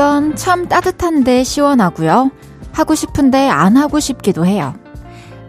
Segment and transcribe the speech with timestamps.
[0.00, 2.30] 이건 참 따뜻한데 시원하고요.
[2.72, 4.72] 하고 싶은데 안 하고 싶기도 해요.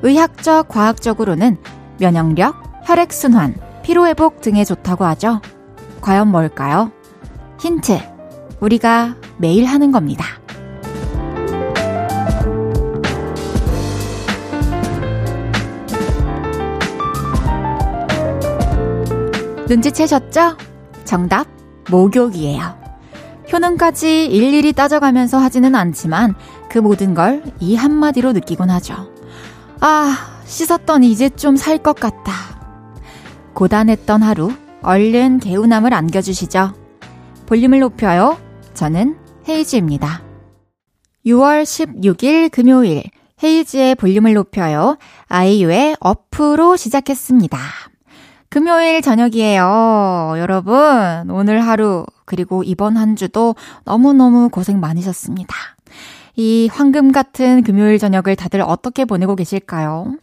[0.01, 1.55] 의학적, 과학적으로는
[2.01, 5.39] 면역력, 혈액순환, 피로회복 등에 좋다고 하죠.
[6.01, 6.91] 과연 뭘까요?
[7.61, 7.97] 힌트.
[8.59, 10.25] 우리가 매일 하는 겁니다.
[19.69, 20.57] 눈치채셨죠?
[21.05, 21.47] 정답,
[21.89, 22.80] 목욕이에요.
[23.51, 26.35] 효능까지 일일이 따져가면서 하지는 않지만
[26.69, 29.11] 그 모든 걸 이 한마디로 느끼곤 하죠.
[29.79, 30.15] 아,
[30.45, 32.31] 씻었더니 이제 좀 살 것 같다.
[33.53, 34.51] 고단했던 하루,
[34.81, 36.73] 얼른 개운함을 안겨주시죠.
[37.45, 38.37] 볼륨을 높여요.
[38.73, 39.17] 저는
[39.47, 40.21] 헤이즈입니다.
[41.25, 43.03] 6월 16일 금요일,
[43.43, 44.97] 헤이즈의 볼륨을 높여요.
[45.27, 47.57] 아이유의 어프로 시작했습니다.
[48.49, 50.33] 금요일 저녁이에요.
[50.37, 55.53] 여러분, 오늘 하루, 그리고 이번 한 주도 너무너무 고생 많으셨습니다.
[56.37, 60.15] 이 황금 같은 금요일 저녁을 다들 어떻게 보내고 계실까요?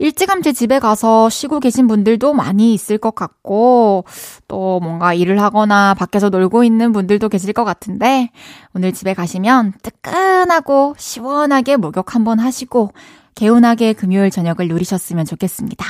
[0.00, 4.04] 일찌감치 집에 가서 쉬고 계신 분들도 많이 있을 것 같고,
[4.48, 8.32] 또 뭔가 일을 하거나 밖에서 놀고 있는 분들도 계실 것 같은데,
[8.74, 12.90] 오늘 집에 가시면 뜨끈하고 시원하게 목욕 한번 하시고,
[13.36, 15.86] 개운하게 금요일 저녁을 누리셨으면 좋겠습니다.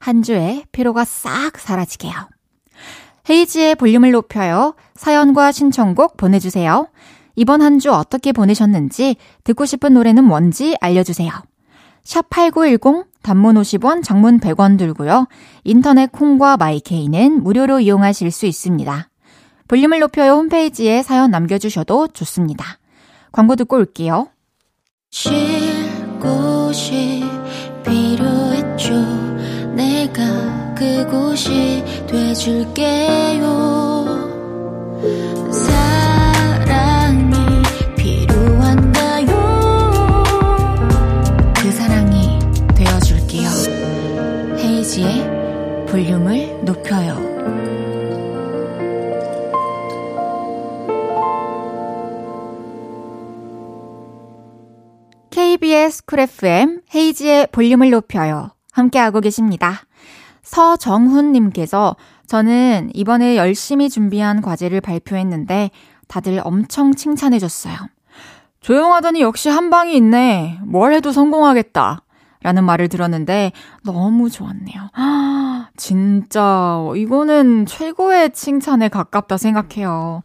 [0.00, 2.12] 한 주에 피로가 싹 사라지게요.
[3.30, 4.74] 헤이지의 볼륨을 높여요.
[4.98, 6.88] 사연과 신청곡 보내주세요.
[7.36, 11.30] 이번 한 주 어떻게 보내셨는지, 듣고 싶은 노래는 뭔지 알려주세요.
[12.02, 15.28] 샵 8910, 단문 50원, 장문 100원 들고요.
[15.62, 19.08] 인터넷 콩과 마이케이는 무료로 이용하실 수 있습니다.
[19.68, 22.78] 볼륨을 높여요 홈페이지에 사연 남겨주셔도 좋습니다.
[23.30, 24.28] 광고 듣고 올게요.
[25.10, 25.30] 쉴
[26.18, 27.22] 곳이
[27.84, 28.94] 필요했죠.
[29.74, 33.77] 내가 그곳이 돼줄게요.
[55.78, 58.50] KBS 쿨 FM 헤이지의 볼륨을 높여요.
[58.72, 59.82] 함께하고 계십니다.
[60.42, 61.94] 서정훈님께서
[62.26, 65.70] 저는 이번에 열심히 준비한 과제를 발표했는데
[66.08, 67.76] 다들 엄청 칭찬해줬어요.
[68.60, 70.58] 조용하더니 역시 한 방이 있네.
[70.64, 72.02] 뭘 해도 성공하겠다.
[72.42, 73.52] 라는 말을 들었는데
[73.84, 74.90] 너무 좋았네요.
[74.94, 80.22] 아, 진짜 이거는 최고의 칭찬에 가깝다 생각해요.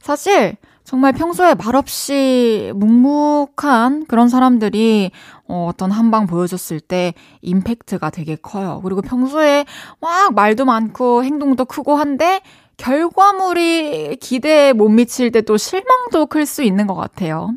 [0.00, 5.10] 사실 정말 평소에 말없이 묵묵한 그런 사람들이
[5.48, 8.80] 어, 어떤 한방 보여줬을 때 임팩트가 되게 커요.
[8.84, 9.64] 그리고 평소에
[10.00, 12.42] 막 말도 많고 행동도 크고 한데
[12.76, 17.52] 결과물이 기대에 못 미칠 때 또 실망도 클 수 있는 것 같아요.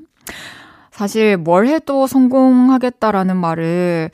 [0.91, 4.09] 사실 뭘 해도 성공하겠다라는 말을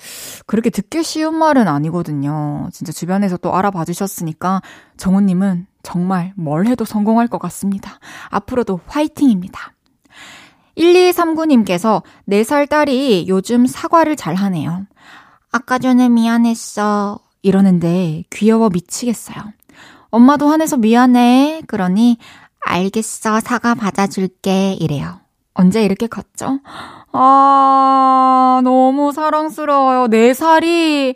[0.47, 2.68] 그렇게 듣기 쉬운 말은 아니거든요.
[2.73, 4.62] 진짜 주변에서 또 알아봐 주셨으니까
[4.97, 7.99] 정우님은 정말 뭘 해도 성공할 것 같습니다.
[8.29, 9.73] 앞으로도 화이팅입니다.
[10.77, 14.88] 1239님께서 4살 딸이 요즘 사과를 잘 하네요.
[15.51, 17.19] 아까 전에 미안했어.
[17.43, 19.38] 이러는데 귀여워 미치겠어요.
[20.09, 21.63] 엄마도 화내서 미안해.
[21.67, 22.17] 그러니
[22.66, 23.39] 알겠어.
[23.41, 24.73] 사과 받아줄게.
[24.73, 25.19] 이래요.
[25.53, 26.59] 언제 이렇게 컸죠?
[27.11, 30.07] 아, 너무 사랑스러워요.
[30.07, 31.16] 네 살이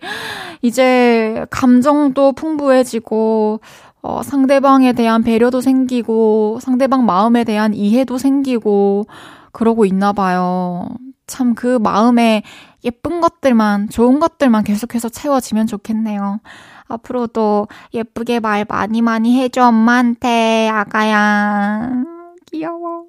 [0.61, 3.61] 이제 감정도 풍부해지고,
[4.07, 9.05] 어, 상대방에 대한 배려도 생기고, 상대방 마음에 대한 이해도 생기고,
[9.51, 10.87] 그러고 있나 봐요.
[11.27, 12.41] 참 그 마음에
[12.85, 16.39] 예쁜 것들만, 좋은 것들만 계속해서 채워지면 좋겠네요.
[16.87, 22.03] 앞으로도 예쁘게 말 많이 많이 해줘, 엄마한테, 아가야.
[22.49, 23.03] 귀여워.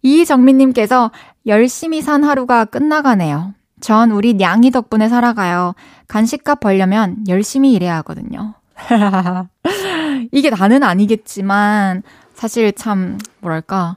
[0.00, 1.10] 이정민님께서
[1.46, 3.52] 열심히 산 하루가 끝나가네요.
[3.80, 5.74] 전 우리 냥이 덕분에 살아가요.
[6.08, 8.54] 간식값 벌려면 열심히 일해야 하거든요.
[10.32, 12.02] 이게 나는 아니겠지만,
[12.34, 13.96] 사실 참, 뭐랄까,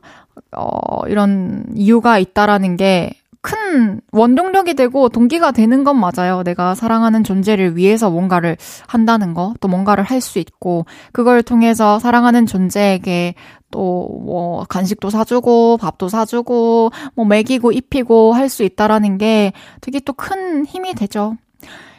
[0.52, 3.14] 어, 이런 이유가 있다라는 게
[3.44, 6.44] 큰 원동력이 되고 동기가 되는 건 맞아요.
[6.44, 8.56] 내가 사랑하는 존재를 위해서 뭔가를
[8.88, 13.36] 한다는 거, 또 뭔가를 할 수 있고, 그걸 통해서 사랑하는 존재에게
[13.70, 19.52] 또 뭐 간식도 사주고 밥도 사주고 뭐 먹이고 입히고 할 수 있다라는 게
[19.82, 21.36] 되게 또 큰 힘이 되죠.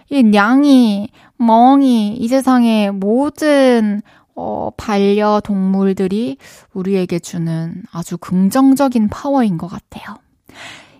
[0.09, 4.03] 이 냥이 멍이 이 세상의 모든
[4.37, 6.39] 어 반려동물들이
[6.73, 10.17] 우리에게 주는 아주 긍정적인 파워인 것 같아요.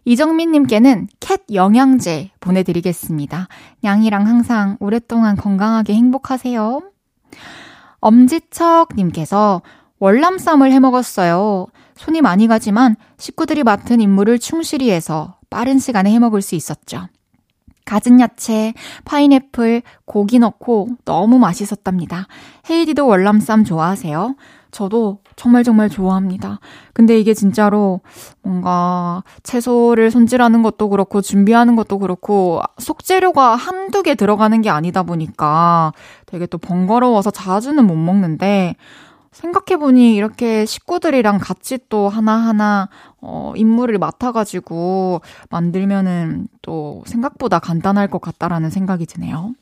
[0.05, 3.49] 이정민님께는 캣 영양제 보내드리겠습니다.
[3.83, 6.83] 냥이랑 항상 오랫동안 건강하게 행복하세요.
[8.01, 9.63] 엄지척님께서
[9.99, 11.67] 월남쌈을 해 먹었어요.
[11.97, 17.09] 손이 많이 가지만 식구들이 맡은 임무를 충실히 해서 빠른 시간에 해 먹을 수 있었죠.
[17.85, 18.73] 가진 야채,
[19.05, 22.27] 파인애플, 고기 넣고 너무 맛있었답니다.
[22.71, 24.37] 헤이디도 월남쌈 좋아하세요?
[24.71, 26.59] 저도 정말 정말 좋아합니다.
[26.93, 28.01] 근데 이게 진짜로
[28.43, 35.93] 뭔가 채소를 손질하는 것도 그렇고 준비하는 것도 그렇고 속재료가 한두 개 들어가는 게 아니다 보니까
[36.27, 38.75] 되게 또 번거로워서 자주는 못 먹는데
[39.35, 42.89] 생각해보니 이렇게 식구들이랑 같이 또 하나하나,
[43.21, 45.21] 어, 임무를 맡아가지고
[45.51, 49.55] 만들면은 또 생각보다 간단할 것 같다라는 생각이 드네요.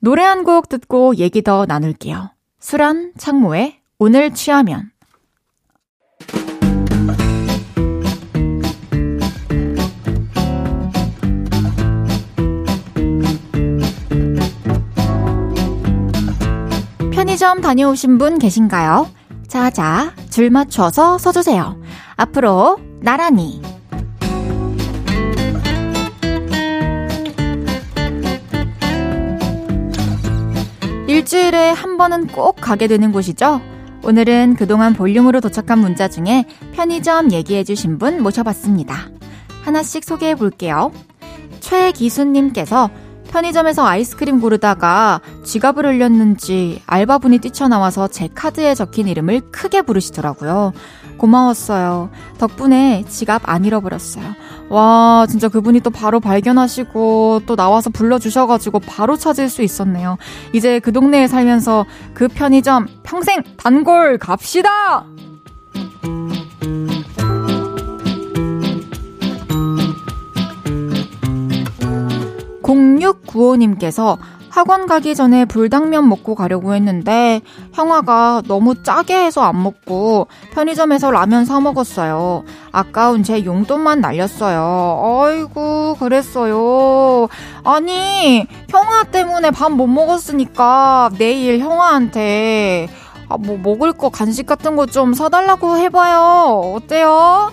[0.00, 2.30] 노래 한 곡 듣고 얘기 더 나눌게요.
[2.60, 4.91] 수란 창모의 오늘 취하면.
[17.32, 19.08] 편의점 다녀오신 분 계신가요?
[19.48, 21.80] 자자, 줄 맞춰서 서주세요.
[22.14, 23.62] 앞으로 나란히.
[31.08, 33.62] 일주일에 한 번은 꼭 가게 되는 곳이죠.
[34.04, 36.44] 오늘은 그동안 볼륨으로 도착한 문자 중에
[36.74, 39.08] 편의점 얘기해주신 분 모셔봤습니다.
[39.62, 40.92] 하나씩 소개해 볼게요.
[41.60, 42.90] 최기순님께서
[43.32, 50.74] 편의점에서 아이스크림 고르다가 지갑을 흘렸는지 알바분이 뛰쳐나와서 제 카드에 적힌 이름을 크게 부르시더라고요.
[51.16, 52.10] 고마웠어요.
[52.36, 54.24] 덕분에 지갑 안 잃어버렸어요.
[54.68, 60.18] 와, 진짜 그분이 또 바로 발견하시고 또 나와서 불러주셔가지고 바로 찾을 수 있었네요.
[60.52, 65.06] 이제 그 동네에 살면서 그 편의점 평생 단골 갑시다!
[72.72, 77.40] 0695님께서 학원 가기 전에 불당면 먹고 가려고 했는데
[77.72, 82.44] 형아가 너무 짜게 해서 안 먹고 편의점에서 라면 사 먹었어요.
[82.70, 85.22] 아까운 제 용돈만 날렸어요.
[85.24, 87.28] 아이고 그랬어요.
[87.64, 92.88] 아니 형아 때문에 밥 못 먹었으니까 내일 형아한테
[93.30, 96.74] 아, 뭐 먹을 거 간식 같은 거 좀 사달라고 해봐요.
[96.76, 97.52] 어때요?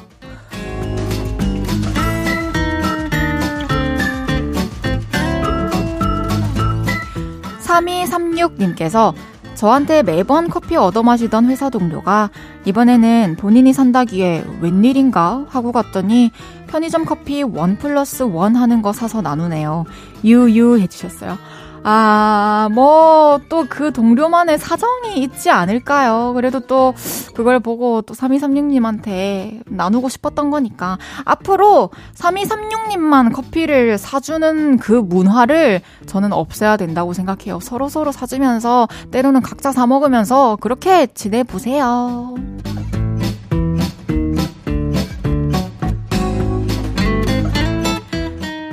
[7.69, 9.13] 3236님께서
[9.53, 12.29] 저한테 매번 커피 얻어 마시던 회사 동료가
[12.65, 16.31] 이번에는 본인이 산다기에 웬일인가 하고 갔더니
[16.67, 19.85] 편의점 커피 원 플러스 원 하는 거 사서 나누네요.
[20.23, 21.37] 유유 해주셨어요.
[21.83, 26.33] 아, 뭐, 또 그 동료만의 사정이 있지 않을까요?
[26.33, 26.93] 그래도 또
[27.35, 30.97] 그걸 보고 또 3236님한테 나누고 싶었던 거니까.
[31.23, 37.59] 앞으로 3236님만 커피를 사주는 그 문화를 저는 없애야 된다고 생각해요.
[37.61, 42.35] 서로서로 사주면서 때로는 각자 사먹으면서 그렇게 지내보세요.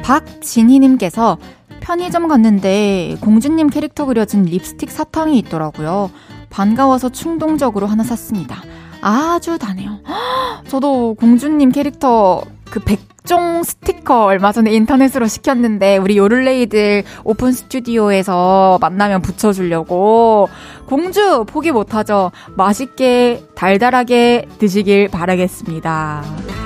[0.03, 1.37] 박진희님께서
[1.87, 6.11] 편의점 갔는데 공주님 캐릭터 그려진 립스틱 사탕이 있더라고요.
[6.51, 8.57] 반가워서 충동적으로 하나 샀습니다.
[9.01, 10.01] 아주 다네요.
[10.67, 19.23] 저도 공주님 캐릭터 그 백종 스티커 얼마 전에 인터넷으로 시켰는데 우리 요를레이들 오픈 스튜디오에서 만나면
[19.23, 20.49] 붙여주려고
[20.87, 22.33] 공주 포기 못하죠.
[22.57, 26.66] 맛있게 달달하게 드시길 바라겠습니다.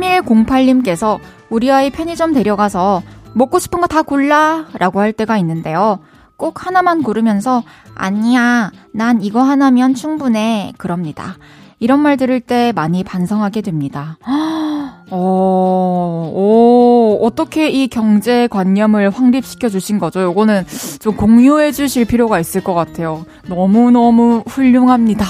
[0.00, 1.18] 3108님께서
[1.50, 3.02] 우리 아이 편의점 데려가서
[3.34, 6.00] 먹고 싶은 거 다 골라 라고 할 때가 있는데요.
[6.36, 7.62] 꼭 하나만 고르면서
[7.94, 10.74] 아니야, 난 이거 하나면 충분해.
[10.76, 11.36] 그럽니다.
[11.78, 14.18] 이런 말 들을 때 많이 반성하게 됩니다.
[15.10, 20.20] 어, 오, 어떻게 이 경제관념을 확립시켜 주신 거죠?
[20.22, 20.64] 요거는
[21.00, 23.24] 좀 공유해 주실 필요가 있을 것 같아요.
[23.48, 25.24] 너무너무 훌륭합니다.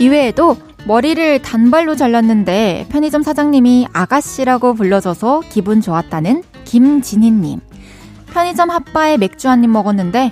[0.00, 7.60] 이외에도 머리를 단발로 잘랐는데 편의점 사장님이 아가씨라고 불러줘서 기분 좋았다는 김진희님.
[8.32, 10.30] 편의점 핫바에 맥주 한 입 먹었는데,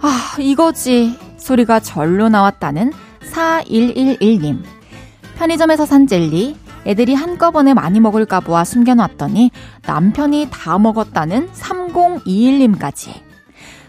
[0.00, 1.16] 아, 이거지.
[1.38, 2.92] 소리가 절로 나왔다는
[3.30, 4.62] 4111님.
[5.36, 6.56] 편의점에서 산 젤리,
[6.86, 9.50] 애들이 한꺼번에 많이 먹을까 보아 숨겨놨더니
[9.86, 13.10] 남편이 다 먹었다는 3021님까지.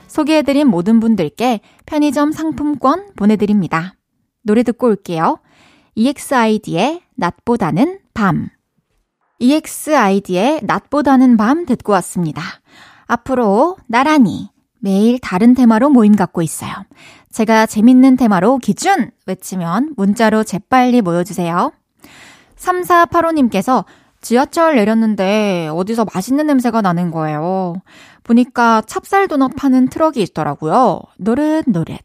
[0.07, 3.95] 소개해드린 모든 분들께 편의점 상품권 보내드립니다.
[4.45, 5.39] 노래 듣고 올게요.
[5.95, 8.47] EXID의 낮보다는 밤.
[9.39, 12.41] EXID의 낮보다는 밤 듣고 왔습니다.
[13.07, 14.49] 앞으로 나란히
[14.79, 16.71] 매일 다른 테마로 모임 갖고 있어요.
[17.31, 21.71] 제가 재밌는 테마로 기준 외치면 문자로 재빨리 모여주세요.
[22.55, 23.83] 3485님께서
[24.21, 27.75] 지하철 내렸는데 어디서 맛있는 냄새가 나는 거예요.
[28.23, 31.01] 보니까 찹쌀 도넛 파는 트럭이 있더라고요.
[31.17, 31.99] 노릇노릇.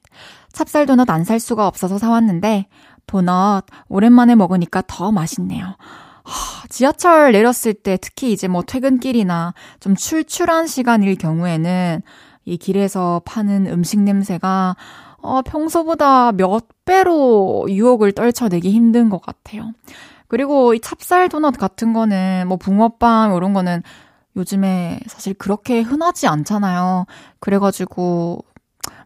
[0.53, 2.67] 찹쌀 도넛 안 살 수가 없어서 사왔는데
[3.07, 5.77] 도넛 오랜만에 먹으니까 더 맛있네요.
[6.25, 12.03] 하, 지하철 내렸을 때 특히 이제 뭐 퇴근길이나 좀 출출한 시간일 경우에는
[12.45, 14.77] 이 길에서 파는 음식 냄새가
[15.23, 19.73] 어, 평소보다 몇 배로 유혹을 떨쳐내기 힘든 것 같아요.
[20.29, 23.83] 그리고 이 찹쌀 도넛 같은 거는 뭐 붕어빵 이런 거는
[24.37, 27.07] 요즘에 사실 그렇게 흔하지 않잖아요.
[27.41, 28.45] 그래가지고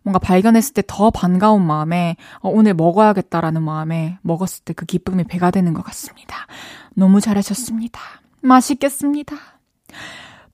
[0.04, 5.50] 뭔가 발견했을 때 더 반가운 마음에 어, 오늘 먹어야겠다라는 마음에 먹었을 때 그 기쁨이 배가
[5.50, 6.46] 되는 것 같습니다.
[6.94, 8.00] 너무 잘하셨습니다.
[8.40, 9.36] 맛있겠습니다.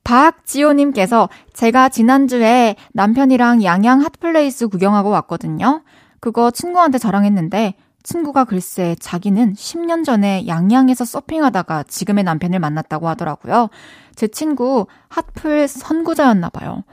[0.03, 5.83] 박지호님께서 제가 지난주에 남편이랑 양양 핫플레이스 구경하고 왔거든요.
[6.19, 13.69] 그거 친구한테 자랑했는데 친구가 글쎄 자기는 10년 전에 양양에서 서핑하다가 지금의 남편을 만났다고 하더라고요.
[14.15, 16.83] 제 친구 핫플 선구자였나 봐요.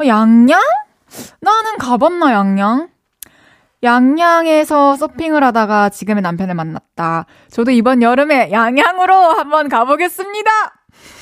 [0.00, 0.60] 어, 양양?
[1.40, 2.88] 나는 가봤나 양양?
[3.82, 7.26] 양양에서 서핑을 하다가 지금의 남편을 만났다.
[7.50, 10.50] 저도 이번 여름에 양양으로 한번 가보겠습니다.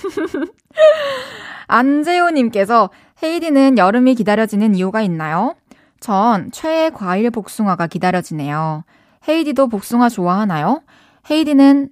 [1.69, 2.91] 안재호님께서
[3.23, 5.55] 헤이디는 여름이 기다려지는 이유가 있나요?
[6.01, 8.85] 전 최애 과일 복숭아가 기다려지네요.
[9.29, 10.83] 헤이디도 복숭아 좋아하나요?
[11.31, 11.91] 헤이디는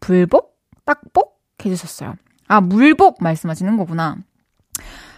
[0.00, 0.56] 불복?
[0.84, 1.40] 딱복?
[1.64, 2.14] 해주셨어요.
[2.48, 4.16] 아, 물복 말씀하시는 거구나.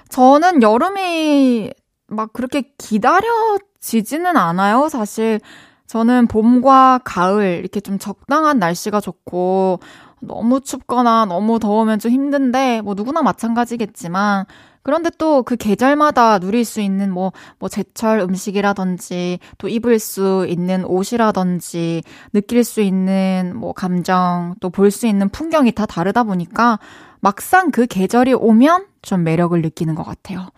[0.09, 1.73] 저는 여름이
[2.09, 5.41] 막 그렇게 기다려지지는 않아요, 사실.
[5.87, 9.81] 저는 봄과 가을, 이렇게 좀 적당한 날씨가 좋고,
[10.21, 14.45] 너무 춥거나 너무 더우면 좀 힘든데, 뭐 누구나 마찬가지겠지만,
[14.83, 20.85] 그런데 또 그 계절마다 누릴 수 있는 뭐, 뭐 제철 음식이라든지, 또 입을 수 있는
[20.85, 26.79] 옷이라든지, 느낄 수 있는 뭐 감정, 또 볼 수 있는 풍경이 다 다르다 보니까,
[27.21, 30.49] 막상 그 계절이 오면 좀 매력을 느끼는 것 같아요.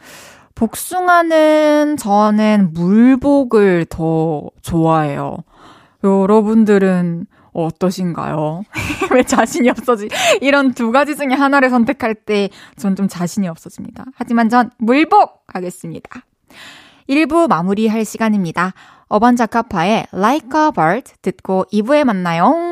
[0.61, 5.38] 복숭아는 저는 물복을 더 좋아해요.
[6.05, 7.25] 여러분들은
[7.55, 8.64] 어떠신가요?
[9.14, 10.11] 왜 자신이 없어지?
[10.43, 14.05] 이런 두 가지 중에 하나를 선택할 때 전 좀 자신이 없어집니다.
[14.14, 16.21] 하지만 전 물복 하겠습니다.
[17.09, 18.75] 1부 마무리할 시간입니다.
[19.09, 22.70] 어반자카파의 Like a Bird 듣고 2부에 만나요.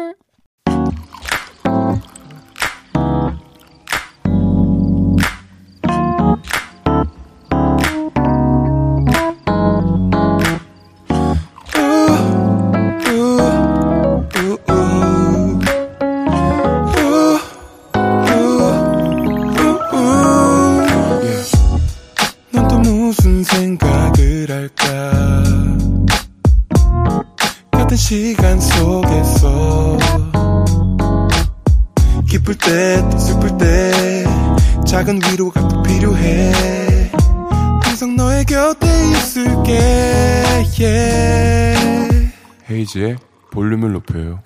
[42.78, 43.16] 헤이지의
[43.50, 44.40] 볼륨을 높여요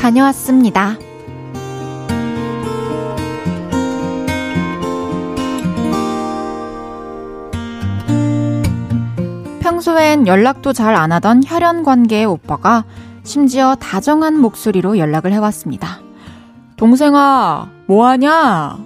[0.00, 0.98] 다녀왔습니다.
[9.60, 12.84] 평소엔 연락도 잘 안 하던 혈연 관계의 오빠가
[13.22, 16.00] 심지어 다정한 목소리로 연락을 해왔습니다.
[16.76, 18.78] 동생아, 뭐하냐?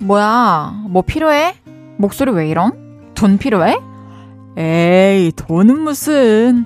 [0.00, 1.54] 뭐야, 뭐 필요해?
[1.98, 2.72] 목소리 왜 이럼?
[3.14, 3.78] 돈 필요해?
[4.56, 6.64] 에이, 돈은 무슨.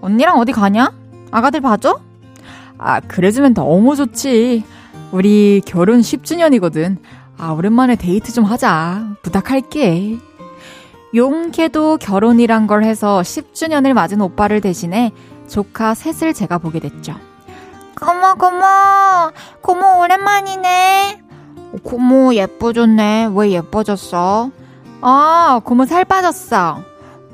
[0.00, 0.92] 언니랑 어디 가냐?
[1.30, 2.00] 아가들 봐줘?
[2.78, 4.64] 아, 그래주면 너무 좋지.
[5.12, 6.96] 우리 결혼 10주년이거든.
[7.36, 9.16] 아, 오랜만에 데이트 좀 하자.
[9.22, 10.18] 부탁할게.
[11.14, 15.12] 용케도 결혼이란 걸 해서 10주년을 맞은 오빠를 대신해
[15.48, 17.14] 조카 셋을 제가 보게 됐죠.
[18.04, 18.64] 고모, 고모,
[19.62, 21.22] 고모 오랜만이네.
[21.82, 23.30] 고모 예뻐졌네.
[23.34, 24.50] 왜 예뻐졌어?
[25.00, 26.80] 아, 고모 살 빠졌어.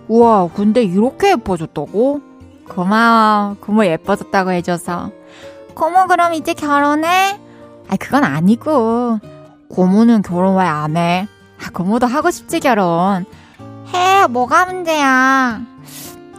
[0.06, 2.20] 우와, 근데 이렇게 예뻐졌다고?
[2.68, 3.56] 고마워.
[3.60, 5.10] 고모 예뻐졌다고 해줘서.
[5.74, 7.40] 고모 그럼 이제 결혼해?
[7.88, 9.18] 아, 그건 아니고.
[9.70, 11.26] 고모는 결혼 왜 안 해?
[11.64, 13.24] 아, 고모도 하고 싶지 결혼.
[13.92, 15.60] 해, 뭐가 문제야.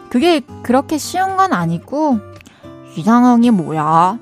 [0.09, 2.19] 그게 그렇게 쉬운 건 아니고,
[2.95, 4.17] 이상형이 뭐야?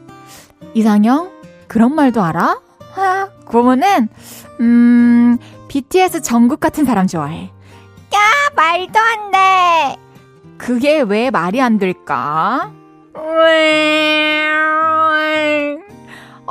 [0.74, 1.32] 이상형?
[1.68, 2.60] 그런 말도 알아?
[2.94, 4.10] 하, 고모는,
[4.60, 7.52] 음, BTS 정국 같은 사람 좋아해.
[8.14, 8.20] 야,
[8.56, 9.98] 말도 안 돼!
[10.58, 12.72] 그게 왜 말이 안 될까?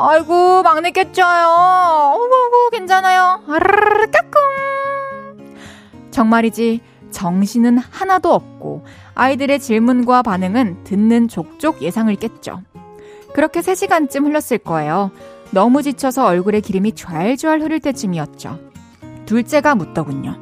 [0.00, 2.14] 아이고, 막내 깼죠요.
[2.14, 3.42] 오고, 괜찮아요.
[3.48, 5.56] 아르르, 까꿍.
[6.12, 6.80] 정말이지
[7.10, 8.84] 정신은 하나도 없고
[9.14, 12.62] 아이들의 질문과 반응은 듣는 족족 예상을 깼죠.
[13.34, 15.10] 그렇게 3시간쯤 흘렀을 거예요.
[15.50, 18.58] 너무 지쳐서 얼굴에 기름이 좔좔 흐를 때쯤이었죠.
[19.26, 20.36] 둘째가 묻더군요.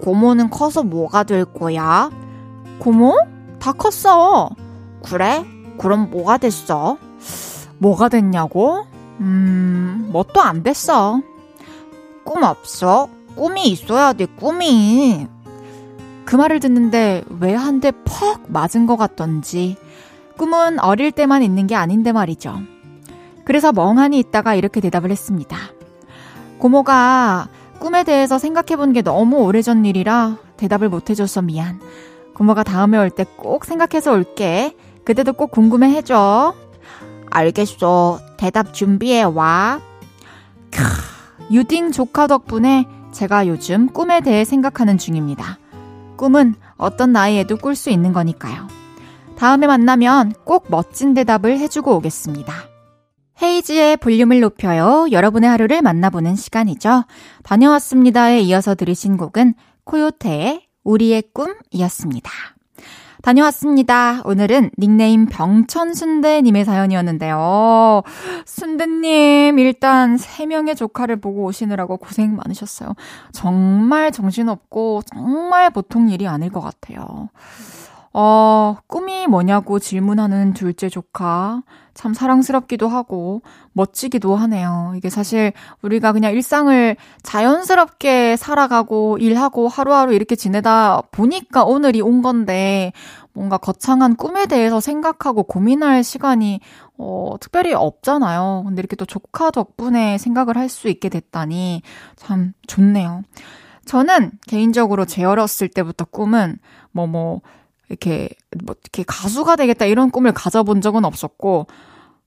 [0.00, 2.10] 고모는 커서 뭐가 될 거야?
[2.78, 3.16] 고모?
[3.58, 4.50] 다 컸어.
[5.02, 5.44] 그래?
[5.78, 6.96] 그럼 뭐가 됐어?
[7.78, 8.86] 뭐가 됐냐고?
[9.20, 11.20] 음, 뭣도 안 됐어.
[12.24, 13.08] 꿈 없어?
[13.34, 15.26] 꿈이 있어야 돼, 꿈이.
[16.30, 19.76] 그 말을 듣는데 왜 한 대 퍽 맞은 것 같던지
[20.38, 22.56] 꿈은 어릴 때만 있는 게 아닌데 말이죠.
[23.44, 25.56] 그래서 멍하니 있다가 이렇게 대답을 했습니다.
[26.60, 27.48] 고모가
[27.80, 31.80] 꿈에 대해서 생각해 본 게 너무 오래전 일이라 대답을 못 해줘서 미안.
[32.34, 34.76] 고모가 다음에 올 때 꼭 생각해서 올게.
[35.04, 36.54] 그때도 꼭 궁금해 해줘.
[37.28, 38.20] 알겠어.
[38.36, 39.80] 대답 준비해 와.
[40.70, 40.84] 크,
[41.50, 45.58] 유딩 조카 덕분에 제가 요즘 꿈에 대해 생각하는 중입니다.
[46.20, 48.68] 꿈은 어떤 나이에도 꿀 수 있는 거니까요.
[49.38, 52.52] 다음에 만나면 꼭 멋진 대답을 해주고 오겠습니다.
[53.40, 55.06] 헤이지의 볼륨을 높여요.
[55.10, 57.04] 여러분의 하루를 만나보는 시간이죠.
[57.42, 62.30] 다녀왔습니다에 이어서 들으신 곡은 코요테의 우리의 꿈이었습니다.
[63.22, 64.22] 다녀왔습니다.
[64.24, 68.02] 오늘은 닉네임 병천순대님의 사연이었는데요.
[68.46, 72.94] 순대님, 일단 3명의 조카를 보고 오시느라고 고생 많으셨어요.
[73.32, 77.28] 정말 정신없고 정말 보통 일이 아닐 것 같아요.
[78.12, 81.62] 어, 꿈이 뭐냐고 질문하는 둘째 조카.
[81.94, 84.94] 참 사랑스럽기도 하고 멋지기도 하네요.
[84.96, 92.92] 이게 사실 우리가 그냥 일상을 자연스럽게 살아가고 일하고 하루하루 이렇게 지내다 보니까 오늘이 온 건데
[93.32, 96.60] 뭔가 거창한 꿈에 대해서 생각하고 고민할 시간이
[96.98, 98.64] 어, 특별히 없잖아요.
[98.66, 101.82] 근데 이렇게 또 조카 덕분에 생각을 할 수 있게 됐다니
[102.16, 103.22] 참 좋네요.
[103.86, 106.58] 저는 개인적으로 제 어렸을 때부터 꿈은
[106.92, 107.40] 뭐, 뭐,
[107.88, 108.28] 이렇게,
[108.64, 111.66] 뭐, 이렇게 가수가 되겠다 이런 꿈을 가져본 적은 없었고,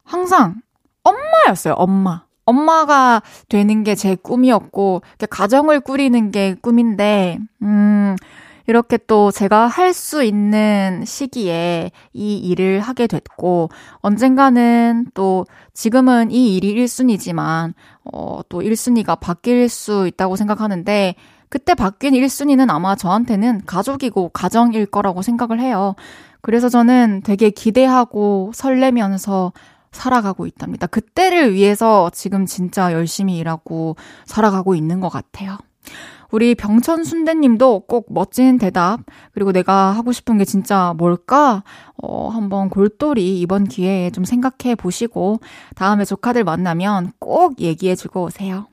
[0.03, 0.55] 항상
[1.03, 2.23] 엄마였어요, 엄마.
[2.45, 8.15] 엄마가 되는 게 제 꿈이었고, 가정을 꾸리는 게 꿈인데, 음,
[8.67, 16.55] 이렇게 또 제가 할 수 있는 시기에 이 일을 하게 됐고, 언젠가는 또 지금은 이
[16.55, 17.73] 일이 1순위지만,
[18.11, 21.15] 어, 또 1순위가 바뀔 수 있다고 생각하는데,
[21.49, 25.95] 그때 바뀐 1순위는 아마 저한테는 가족이고 가정일 거라고 생각을 해요.
[26.41, 29.53] 그래서 저는 되게 기대하고 설레면서
[29.91, 30.87] 살아가고 있답니다.
[30.87, 33.95] 그때를 위해서 지금 진짜 열심히 일하고
[34.25, 35.57] 살아가고 있는 것 같아요.
[36.33, 39.01] 우리 병천 순대님도 꼭 멋진 대답,
[39.33, 41.63] 그리고 내가 하고 싶은 게 진짜 뭘까?
[42.01, 45.41] 어, 한번 골똘히 이번 기회에 좀 생각해 보시고,
[45.75, 48.65] 다음에 조카들 만나면 꼭 얘기해 주고 오세요.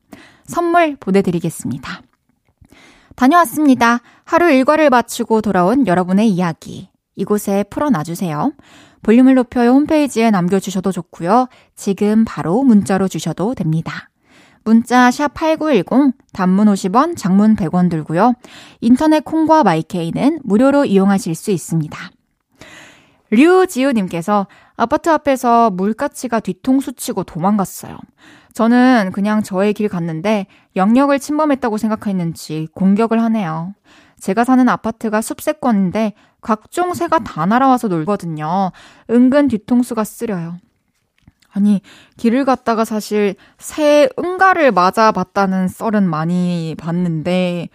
[0.46, 2.00] 선물 보내드리겠습니다.
[3.14, 4.00] 다녀왔습니다.
[4.24, 6.88] 하루 일과를 마치고 돌아온 여러분의 이야기.
[7.14, 8.54] 이곳에 풀어놔주세요.
[9.02, 11.48] 볼륨을 높여요 홈페이지에 남겨주셔도 좋고요.
[11.76, 14.09] 지금 바로 문자로 주셔도 됩니다.
[14.64, 18.34] 문자 샵 8910, 단문 50원, 장문 100원 들고요.
[18.80, 21.98] 인터넷 콩과 마이케이는 무료로 이용하실 수 있습니다.
[23.30, 24.46] 류지우님께서
[24.76, 27.96] 아파트 앞에서 물가치가 뒤통수 치고 도망갔어요.
[28.52, 30.46] 저는 그냥 저의 길 갔는데
[30.76, 33.74] 영역을 침범했다고 생각했는지 공격을 하네요.
[34.18, 38.72] 제가 사는 아파트가 숲세권인데 각종 새가 다 날아와서 놀거든요.
[39.10, 40.58] 은근 뒤통수가 쓰려요.
[41.52, 41.80] 아니,
[42.16, 47.68] 길을 갔다가 사실 새 응가를 맞아봤다는 썰은 많이 봤는데,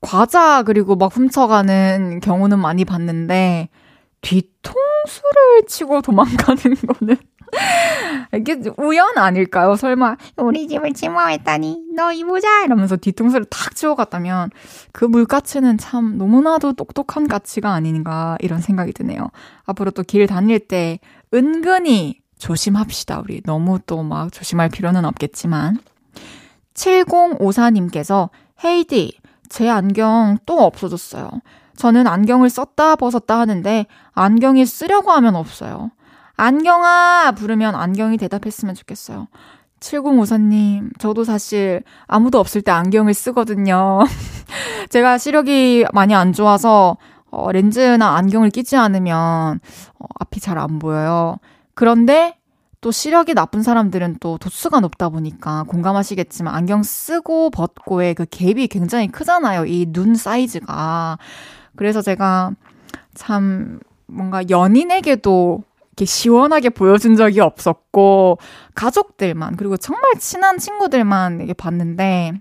[0.00, 3.68] 과자 그리고 막 훔쳐가는 경우는 많이 봤는데,
[4.22, 7.16] 뒤통수를 치고 도망가는 거는
[8.34, 9.74] 이게 우연 아닐까요?
[9.74, 14.50] 설마 우리 집을 침범했다니 너 이보자 이러면서 뒤통수를 탁 치고 갔다면
[14.92, 19.30] 그 물가치는 참 너무나도 똑똑한 가치가 아닌가 이런 생각이 드네요.
[19.64, 21.00] 앞으로 또 길 다닐 때
[21.34, 23.20] 은근히 조심합시다.
[23.20, 25.78] 우리 너무 또 막 조심할 필요는 없겠지만
[26.74, 28.30] 7054님께서
[28.64, 31.28] 헤이디 제 안경 또 없어졌어요.
[31.76, 35.90] 저는 안경을 썼다 벗었다 하는데 안경이 쓰려고 하면 없어요.
[36.36, 37.32] 안경아!
[37.36, 39.28] 부르면 안경이 대답했으면 좋겠어요.
[39.80, 44.00] 7054님, 저도 사실 아무도 없을 때 안경을 쓰거든요.
[44.90, 46.96] 제가 시력이 많이 안 좋아서
[47.30, 49.60] 어, 렌즈나 안경을 끼지 않으면
[49.98, 51.36] 어, 앞이 잘 안 보여요.
[51.74, 52.36] 그런데
[52.80, 59.08] 또 시력이 나쁜 사람들은 또 도수가 높다 보니까 공감하시겠지만 안경 쓰고 벗고의 그 갭이 굉장히
[59.08, 59.66] 크잖아요.
[59.66, 61.18] 이 눈 사이즈가.
[61.76, 62.52] 그래서 제가
[63.14, 68.38] 참 뭔가 연인에게도 이렇게 시원하게 보여준 적이 없었고,
[68.74, 72.32] 가족들만, 그리고 정말 친한 친구들만 이게 봤는데,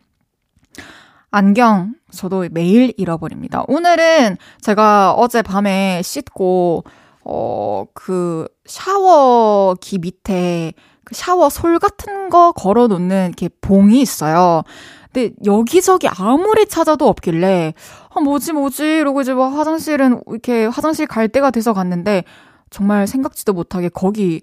[1.32, 3.64] 안경 저도 매일 잃어버립니다.
[3.68, 6.86] 오늘은 제가 어제 밤에 씻고
[7.24, 14.64] 어, 그 샤워기 밑에 그 샤워 솔 같은 거 걸어 놓는 이렇게 봉이 있어요.
[15.12, 17.74] 근데 여기저기 아무리 찾아도 없길래
[18.10, 22.24] 아 뭐지 뭐지 이러고 이제 뭐 화장실은 이렇게 화장실 갈 때가 돼서 갔는데
[22.70, 24.42] 정말 생각지도 못하게 거기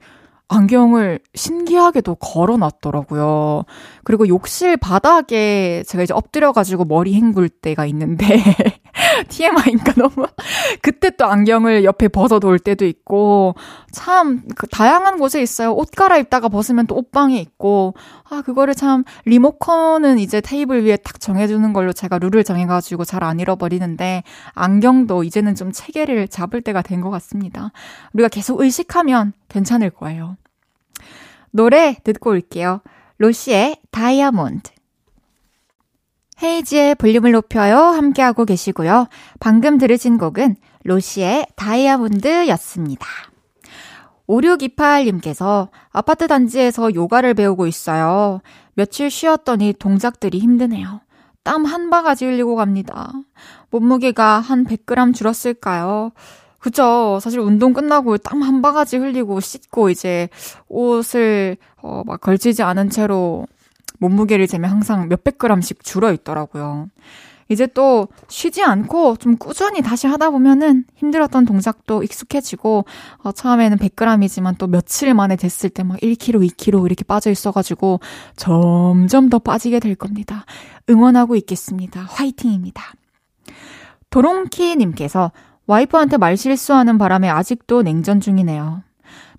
[0.49, 3.65] 안경을 신기하게도 걸어 놨더라고요.
[4.05, 8.27] 그리고 욕실 바닥에 제가 이제 엎드려가지고 머리 헹굴 때가 있는데,
[9.29, 10.27] TMI인가 너무?
[10.81, 13.55] 그때 또 안경을 옆에 벗어 놓을 때도 있고,
[13.93, 15.73] 참, 그 다양한 곳에 있어요.
[15.75, 17.95] 옷 갈아입다가 벗으면 또 옷방에 있고,
[18.31, 23.41] 아, 그거를 참, 리모컨은 이제 테이블 위에 탁 정해주는 걸로 제가 룰을 정해가지고 잘 안
[23.41, 24.23] 잃어버리는데,
[24.55, 27.73] 안경도 이제는 좀 체계를 잡을 때가 된 것 같습니다.
[28.15, 30.37] 우리가 계속 의식하면 괜찮을 거예요.
[31.51, 32.81] 노래 듣고 올게요.
[33.19, 34.71] 로시의 다이아몬드.
[36.43, 37.77] 헤이지의 볼륨을 높여요.
[37.79, 39.09] 함께하고 계시고요.
[39.41, 43.07] 방금 들으신 곡은 로시의 다이아몬드였습니다.
[44.29, 48.41] 5628님께서 아파트 단지에서 요가를 배우고 있어요.
[48.75, 51.01] 며칠 쉬었더니 동작들이 힘드네요.
[51.43, 53.13] 땀 한 바가지 흘리고 갑니다.
[53.71, 56.11] 몸무게가 한 100g 줄었을까요?
[56.59, 57.21] 그죠.
[57.23, 60.29] 사실 운동 끝나고 땀 한 바가지 흘리고 씻고 이제
[60.69, 63.47] 옷을 어, 막 걸치지 않은 채로
[63.99, 66.89] 몸무게를 재면 항상 몇백 그램씩 줄어 있더라고요.
[67.49, 72.85] 이제 또 쉬지 않고 좀 꾸준히 다시 하다 보면은 힘들었던 동작도 익숙해지고
[73.19, 78.01] 어, 처음에는 100g이지만 또 며칠 만에 됐을 때 막 1kg, 2kg 이렇게 빠져 있어가지고
[78.35, 80.45] 점점 더 빠지게 될 겁니다.
[80.91, 82.01] 응원하고 있겠습니다.
[82.09, 82.83] 화이팅입니다.
[84.11, 85.31] 도롱키님께서
[85.67, 88.83] 와이프한테 말 실수하는 바람에 아직도 냉전 중이네요.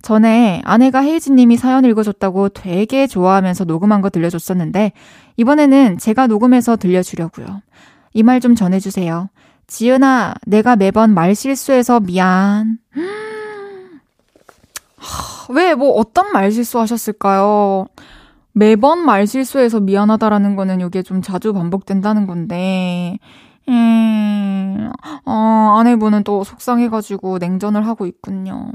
[0.02, 4.92] 전에 아내가 헤이즈님이 사연 읽어줬다고 되게 좋아하면서 녹음한 거 들려줬었는데,
[5.36, 7.62] 이번에는 제가 녹음해서 들려주려고요.
[8.14, 9.28] 이 말 좀 전해주세요.
[9.66, 12.78] 지은아, 내가 매번 말 실수해서 미안.
[15.50, 17.86] 왜, 뭐, 어떤 말 실수 하셨을까요?
[18.52, 23.18] 매번 말 실수해서 미안하다라는 거는 이게 좀 자주 반복된다는 건데,
[23.68, 24.90] 음,
[25.26, 28.72] 어, 아내분은 또 속상해가지고 냉전을 하고 있군요.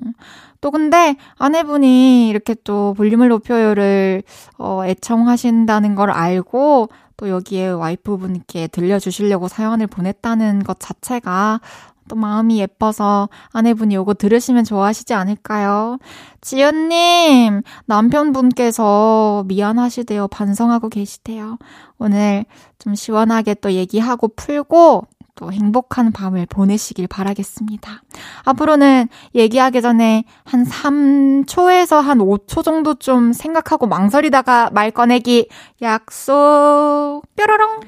[0.61, 4.23] 또 근데 아내분이 이렇게 또 볼륨을 높여요를,
[4.57, 11.59] 어, 애청하신다는 걸 알고 또 여기에 와이프분께 들려주시려고 사연을 보냈다는 것 자체가
[12.07, 15.97] 또 마음이 예뻐서 아내분이 요거 들으시면 좋아하시지 않을까요?
[16.41, 20.27] 지연님, 남편분께서 미안하시대요.
[20.27, 21.57] 반성하고 계시대요.
[21.97, 22.45] 오늘
[22.79, 28.03] 좀 시원하게 또 얘기하고 풀고 또 행복한 밤을 보내시길 바라겠습니다.
[28.45, 35.49] 앞으로는 얘기하기 전에 한 3초에서 한 5초 정도 좀 생각하고 망설이다가 말 꺼내기
[35.81, 37.79] 약속 뾰로롱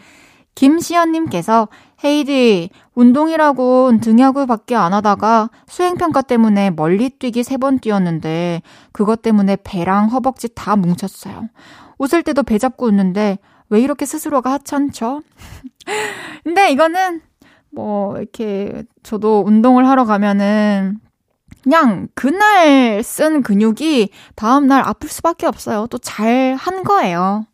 [0.55, 1.67] 김시연님께서
[2.03, 10.47] 헤이디 운동이라고 등야구밖에 안 하다가 수행평가 때문에 멀리 뛰기 3번 뛰었는데 그것 때문에 배랑 허벅지
[10.53, 11.49] 다 뭉쳤어요.
[11.97, 13.37] 웃을 때도 배 잡고 웃는데
[13.69, 15.21] 왜 이렇게 스스로가 하찮죠?
[16.43, 17.21] 근데 이거는
[17.71, 20.99] 뭐 이렇게 저도 운동을 하러 가면은
[21.63, 25.87] 그냥 그날 쓴 근육이 다음날 아플 수밖에 없어요.
[25.87, 27.45] 또 잘 한 거예요.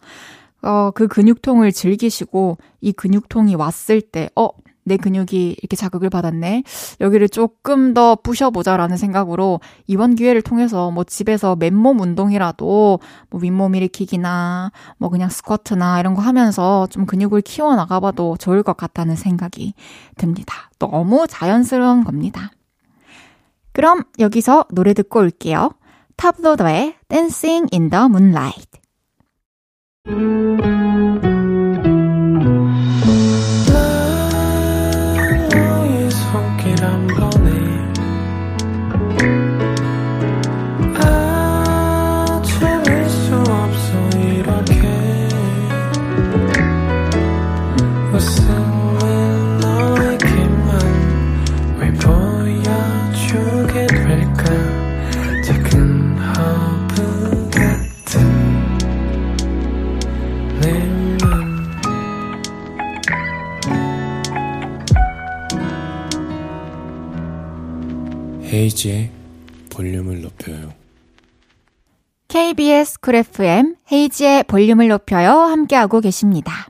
[0.64, 4.50] 어, 그 근육통을 즐기시고 이 근육통이 왔을 때, 어,
[4.84, 6.64] 내 근육이 이렇게 자극을 받았네.
[7.00, 14.72] 여기를 조금 더 부셔보자라는 생각으로 이번 기회를 통해서 뭐 집에서 맨몸 운동이라도 뭐 윗몸 일으키기나
[14.98, 19.74] 뭐 그냥 스쿼트나 이런 거 하면서 좀 근육을 키워나가봐도 좋을 것 같다는 생각이
[20.18, 20.70] 듭니다.
[20.80, 22.52] 너무 자연스러운 겁니다.
[23.74, 25.72] 그럼 여기서 노래 듣고 올게요.
[26.18, 28.82] 탑로더의 Dancing in the Moonlight.
[68.62, 69.10] 헤이즈의
[69.72, 70.74] 볼륨을 높여요.
[72.28, 75.32] KBS 쿨 FM 헤이즈의 볼륨을 높여요.
[75.32, 76.68] 함께하고 계십니다.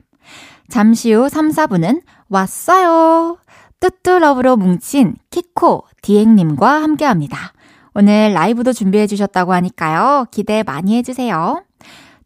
[0.70, 3.36] 잠시 후 3, 4부는 왔어요.
[3.80, 7.52] 뚜뚜 Love로 뭉친 키코 디핵님과 함께합니다.
[7.94, 10.28] 오늘 라이브도 준비해 주셨다고 하니까요.
[10.30, 11.62] 기대 많이 해주세요.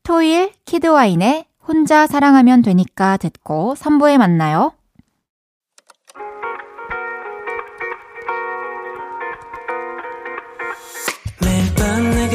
[0.05, 4.76] 토일 키드와인의 혼자 사랑하면 되니까 듣고 3부에 만나요.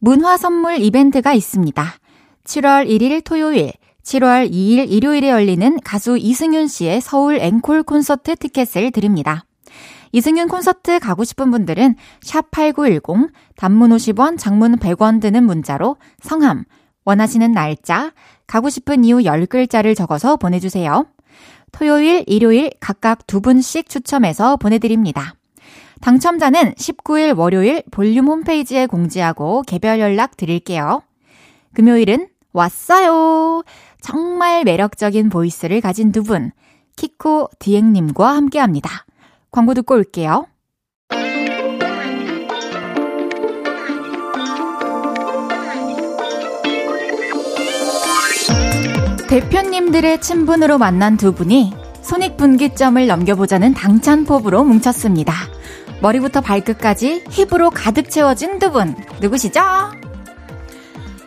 [0.00, 1.84] 문화 선물 이벤트가 있습니다
[2.44, 3.72] 7월 1일 토요일
[4.04, 9.44] 7월 2일 일요일에 열리는 가수 이승윤 씨의 서울 앵콜 콘서트 티켓을 드립니다.
[10.12, 16.64] 이승윤 콘서트 가고 싶은 분들은 샵8910 단문 50원, 장문 100원 드는 문자로 성함,
[17.04, 18.12] 원하시는 날짜,
[18.46, 21.04] 가고 싶은 이유 10글자를 적어서 보내주세요.
[21.72, 25.34] 토요일, 일요일 각각 두 분씩 추첨해서 보내드립니다.
[26.00, 31.02] 당첨자는 19일 월요일 볼륨 홈페이지에 공지하고 개별 연락 드릴게요.
[31.74, 33.62] 금요일은 왔어요.
[34.00, 36.52] 정말 매력적인 보이스를 가진 두 분,
[36.96, 39.06] 키코 디앵님과 함께 합니다.
[39.50, 40.46] 광고 듣고 올게요.
[49.28, 55.34] 대표님들의 친분으로 만난 두 분이 손익분기점을 넘겨보자는 당찬법으로 뭉쳤습니다.
[56.00, 59.60] 머리부터 발끝까지 힙으로 가득 채워진 두 분, 누구시죠?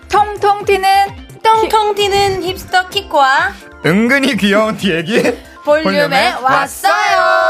[0.10, 0.90] 통통 튀는
[1.44, 3.52] 통통 튀는 힙스터 키코와
[3.86, 7.41] 은근히 귀여운 디에기 볼륨에 왔어요.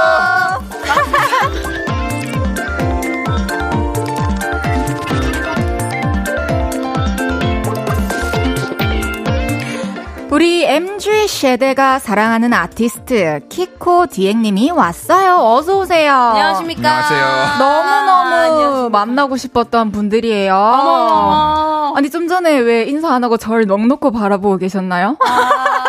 [10.32, 15.36] 우리 MG 세대가 사랑하는 아티스트 키코 디앵님이 왔어요.
[15.36, 16.14] 어서 오세요.
[16.14, 16.90] 안녕하십니까.
[16.90, 17.58] 안녕하세요.
[17.60, 20.56] 너무너무 아, 만나고 싶었던 분들이에요.
[20.56, 21.94] 어머.
[21.98, 25.18] 아니 좀 전에 왜 인사 안 하고 저를 넋 놓고 바라보고 계셨나요?
[25.20, 25.81] 아,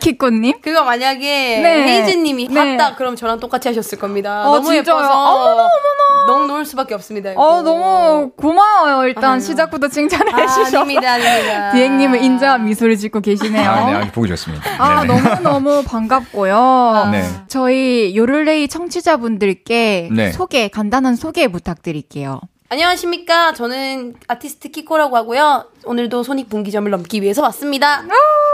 [0.00, 0.60] 키코님?
[0.62, 1.18] 그거 만약에
[1.60, 1.82] 네.
[2.04, 2.76] 헤이즈님이 네.
[2.76, 4.42] 봤다 그럼 저랑 똑같이 하셨을 겁니다.
[4.48, 4.96] 어, 너무 진짜요?
[4.96, 6.26] 예뻐서 어머나, 어머나.
[6.26, 7.32] 너무 놓을 수밖에 없습니다.
[7.32, 7.40] 이거.
[7.42, 9.06] 어 너무 고마워요.
[9.08, 9.40] 일단 아유.
[9.40, 10.78] 시작부터 칭찬해 아, 주셔서.
[10.78, 11.72] 아닙니다, 아닙니다.
[11.72, 13.68] 디앵님은 인자한 미소를 짓고 계시네요.
[13.70, 14.64] 아, 네, 아주 보기 좋습니다.
[14.78, 15.20] 아, 네네.
[15.22, 17.08] 너무 너무 반갑고요.
[17.12, 17.24] 네.
[17.48, 20.32] 저희 요를레이 청취자분들께 네.
[20.32, 22.40] 소개, 간단한 소개 부탁드릴게요.
[22.72, 23.52] 안녕하십니까.
[23.54, 25.64] 저는 아티스트 키코라고 하고요.
[25.84, 28.02] 오늘도 손익분기점을 넘기 위해서 왔습니다.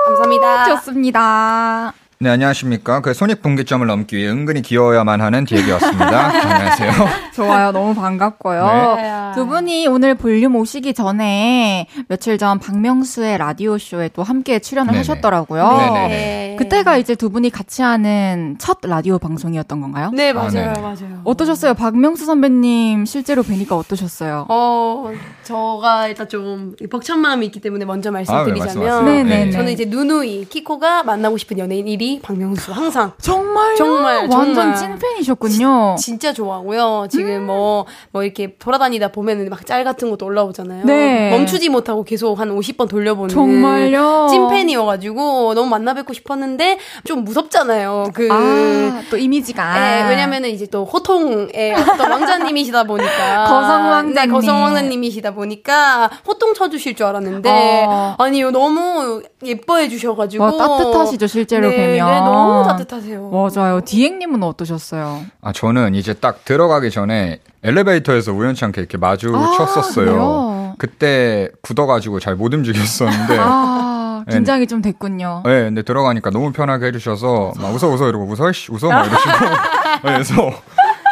[0.07, 0.77] 감사합니다.
[0.77, 1.93] 좋습니다.
[2.19, 3.03] 네, 안녕하십니까.
[3.03, 6.27] 그 손익분기점을 넘기 위해 은근히 귀여워야만 하는 디에기였습니다.
[6.33, 6.91] 안녕하세요.
[7.35, 7.73] 좋아요.
[7.73, 8.95] 너무 반갑고요.
[8.97, 9.33] 네.
[9.35, 14.99] 두 분이 오늘 볼륨 오시기 전에 며칠 전 박명수의 라디오쇼에 또 함께 출연을 네네.
[15.01, 15.69] 하셨더라고요.
[15.77, 16.09] 네네.
[16.09, 16.57] 네.
[16.59, 20.11] 그때가 이제 두 분이 같이 하는 첫 라디오 방송이었던 건가요?
[20.15, 20.81] 네, 아, 맞아요, 네네.
[20.81, 21.21] 맞아요.
[21.25, 21.75] 어떠셨어요?
[21.75, 24.47] 박명수 선배님 실제로 뵈니까 어떠셨어요?
[24.49, 25.11] 어,
[25.43, 29.03] 저가 일단 좀 벅찬 마음이 있기 때문에 먼저 말씀드리자면 말씀하세요.
[29.03, 29.45] 네네네.
[29.45, 29.51] 네.
[29.51, 33.77] 저는 이제 누누이 키코가 만나고 싶은 연예인 1위 박명수 항상 정말요?
[33.77, 34.75] 정말, 완전 정말.
[34.77, 35.97] 찐팬이셨군요.
[35.99, 37.07] 진짜 좋아하고요.
[37.11, 40.85] 지금 뭐, 뭐 이렇게 돌아다니다 보면은 막 짤 같은 것도 올라오잖아요.
[40.85, 41.31] 네.
[41.31, 43.29] 멈추지 못하고 계속 한 50번 돌려보는.
[43.35, 44.29] 정말요?
[44.31, 48.11] 찐팬이어가지고 너무 만나 뵙고 싶었는데 좀 무섭잖아요.
[48.15, 48.29] 그.
[48.31, 49.75] 아, 또 이미지가.
[49.75, 54.15] 네, 왜냐면은 이제 또 호통의 어떤 왕자님이시다 보니까 거성 왕자님.
[54.15, 58.15] 네, 거성 왕자님이시다 보니까 호통 쳐주실 줄 알았는데 어.
[58.19, 61.96] 아니요 너무 예뻐해 주셔가지고 와, 따뜻하시죠, 실제로 네, 뵈면.
[62.05, 63.31] 네, 너무 따뜻하세요.
[63.31, 63.81] 맞아요.
[63.85, 65.21] 디앵님은 어떠셨어요?
[65.43, 70.05] 아, 저는 이제 딱 들어가기 전에 엘리베이터에서 우연치 않게 이렇게 마주쳤었어요.
[70.07, 70.75] 그래요?
[70.79, 73.37] 그때 굳어가지고 잘 못 움직였었는데.
[73.41, 75.43] 아, 긴장이 좀 됐군요.
[75.45, 79.31] 네, 근데 들어가니까 너무 편하게 해주셔서 막 웃어 웃어 이러고 웃어 씨 웃어 막 이러시고
[80.03, 80.35] 그래서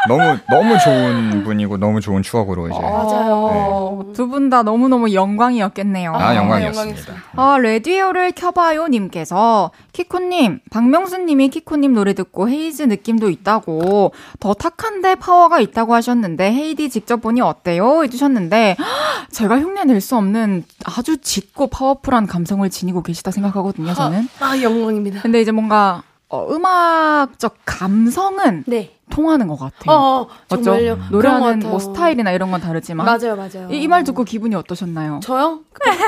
[0.08, 4.12] 너무 너무 좋은 분이고 너무 좋은 추억으로 이제 맞아요.
[4.14, 6.12] 두분 다 너무 너무 영광이었겠네요.
[6.14, 7.14] 아, 영광이었습니다.
[7.36, 15.60] 아, 레디오를 켜봐요 님께서 키코님, 박명수님이 키코님 노래 듣고 헤이즈 느낌도 있다고 더 탁한데 파워가
[15.60, 18.02] 있다고 하셨는데 헤이디 직접 보니 어때요?
[18.04, 18.86] 해주셨는데 헉,
[19.30, 24.28] 제가 흉내 낼 수 없는 아주 짙고 파워풀한 감성을 지니고 계시다 생각하거든요, 저는.
[24.40, 25.22] 아 영광입니다.
[25.22, 28.90] 근데 이제 뭔가 어, 음악적 감성은 네.
[29.10, 29.96] 통하는 것 같아요.
[29.96, 30.62] 어, 맞죠?
[30.64, 30.98] 정말요.
[31.10, 33.68] 노래하는 뭐 스타일이나 이런 건 다르지만 맞아요, 맞아요.
[33.70, 35.20] 이 말 듣고 기분이 어떠셨나요?
[35.22, 35.60] 저요?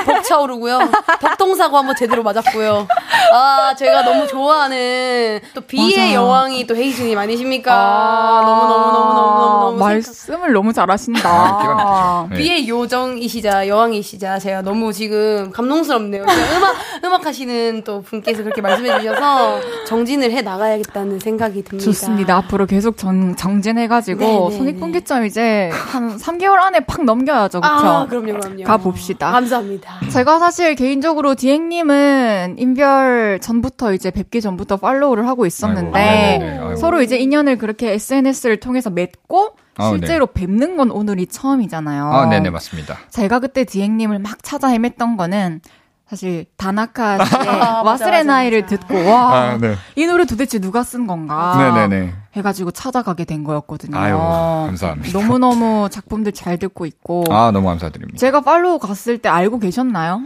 [0.05, 0.79] 벅차오르고요.
[1.21, 2.87] 덕동사고 한번 제대로 맞았고요.
[3.33, 6.13] 아, 제가 너무 좋아하는 또 비의.
[6.15, 8.41] 여왕이 또 헤이즈님 아니십니까?
[8.43, 11.29] 너무 너무 너무 너무 너무 너무 말씀을 너무 잘하신다.
[11.29, 12.27] 아.
[12.31, 12.37] 네.
[12.37, 16.23] 비의 요정이시자 여왕이시자 제가 너무 지금 감동스럽네요.
[16.23, 21.83] 음악 음악 하시는 또 분께서 그렇게 말씀해 주셔서 정진을 해 나가야겠다는 생각이 듭니다.
[21.85, 22.35] 좋습니다.
[22.37, 27.61] 앞으로 계속 정, 정진해가지고 네, 네, 손익분기점 이제 한 3개월 안에 팍 넘겨야죠.
[27.61, 27.73] 그쵸?
[27.73, 28.63] 아, 그럼요, 그럼요.
[28.63, 29.31] 가 봅시다.
[29.31, 29.99] 감사합니다.
[30.09, 36.59] 제가 사실 개인적으로 디행님은 인별 전부터 이제 뵙기 전부터 팔로우를 하고 있었는데 아이고, 네네네.
[36.59, 36.75] 아이고.
[36.77, 42.05] 서로 이제 인연을 그렇게 SNS를 통해서 맺고 아, 실제로 뵙는 건 오늘이 처음이잖아요.
[42.05, 42.97] 아, 네네, 맞습니다.
[43.09, 45.61] 제가 그때 디행님을 막 찾아 헤맸던 거는
[46.09, 48.77] 사실 다나카 씨의 맞아, 와스레 맞아, 나이를 맞아.
[48.77, 49.33] 듣고 와.
[49.33, 49.75] 아, 네.
[49.95, 51.55] 이 노래 도대체 누가 쓴 건가?
[51.57, 52.13] 네네네.
[52.33, 53.97] 해가지고 찾아가게 된 거였거든요.
[53.97, 55.19] 아유, 감사합니다.
[55.19, 57.25] 너무 너무 작품들 잘 듣고 있고.
[57.29, 58.17] 아, 너무 감사드립니다.
[58.17, 60.21] 제가 팔로우 갔을 때 알고 계셨나요?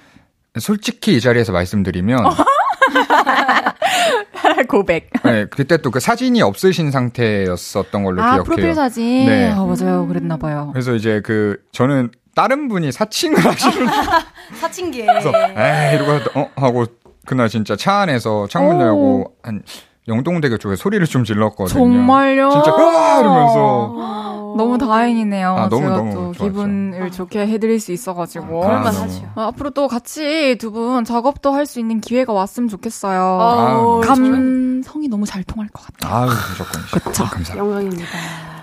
[0.59, 2.17] 솔직히 이 자리에서 말씀드리면,
[4.67, 5.09] 고백.
[5.23, 8.43] 네, 그때 또 그 사진이 없으신 상태였었던 걸로 아, 기억해요.
[8.43, 9.25] 프로필 사진.
[9.25, 9.51] 네.
[9.51, 10.07] 아, 맞아요.
[10.07, 10.69] 그랬나 봐요.
[10.73, 13.87] 그래서 이제 그, 저는 다른 분이 사칭을 하시는
[14.61, 15.05] 사칭계.
[15.05, 16.85] 그래서 에이 이러고 하다- 어 하고
[17.25, 18.81] 그날 진짜 차 안에서 창문 오.
[18.81, 19.63] 열고 한
[20.07, 21.67] 영동대교 쪽에 소리를 좀 질렀거든요.
[21.67, 22.49] 정말요?
[22.51, 23.95] 진짜 으아 이러면서
[24.57, 25.49] 너무 다행이네요.
[25.55, 26.43] 아, 너무, 제가 너무 또 좋았죠.
[26.43, 28.63] 기분을 좋게 해드릴 수 있어가지고.
[28.63, 29.03] 아, 그럴만 너무.
[29.05, 29.31] 하죠.
[29.35, 33.21] 아, 앞으로 또 같이 두 분 작업도 할 수 있는 기회가 왔으면 좋겠어요.
[33.21, 36.13] 어, 감성이 너무 잘 통할 것 같아요.
[36.23, 37.23] 아유 무조건 그쵸.
[37.25, 37.57] 감사합니다.
[37.57, 38.05] 영광입니다.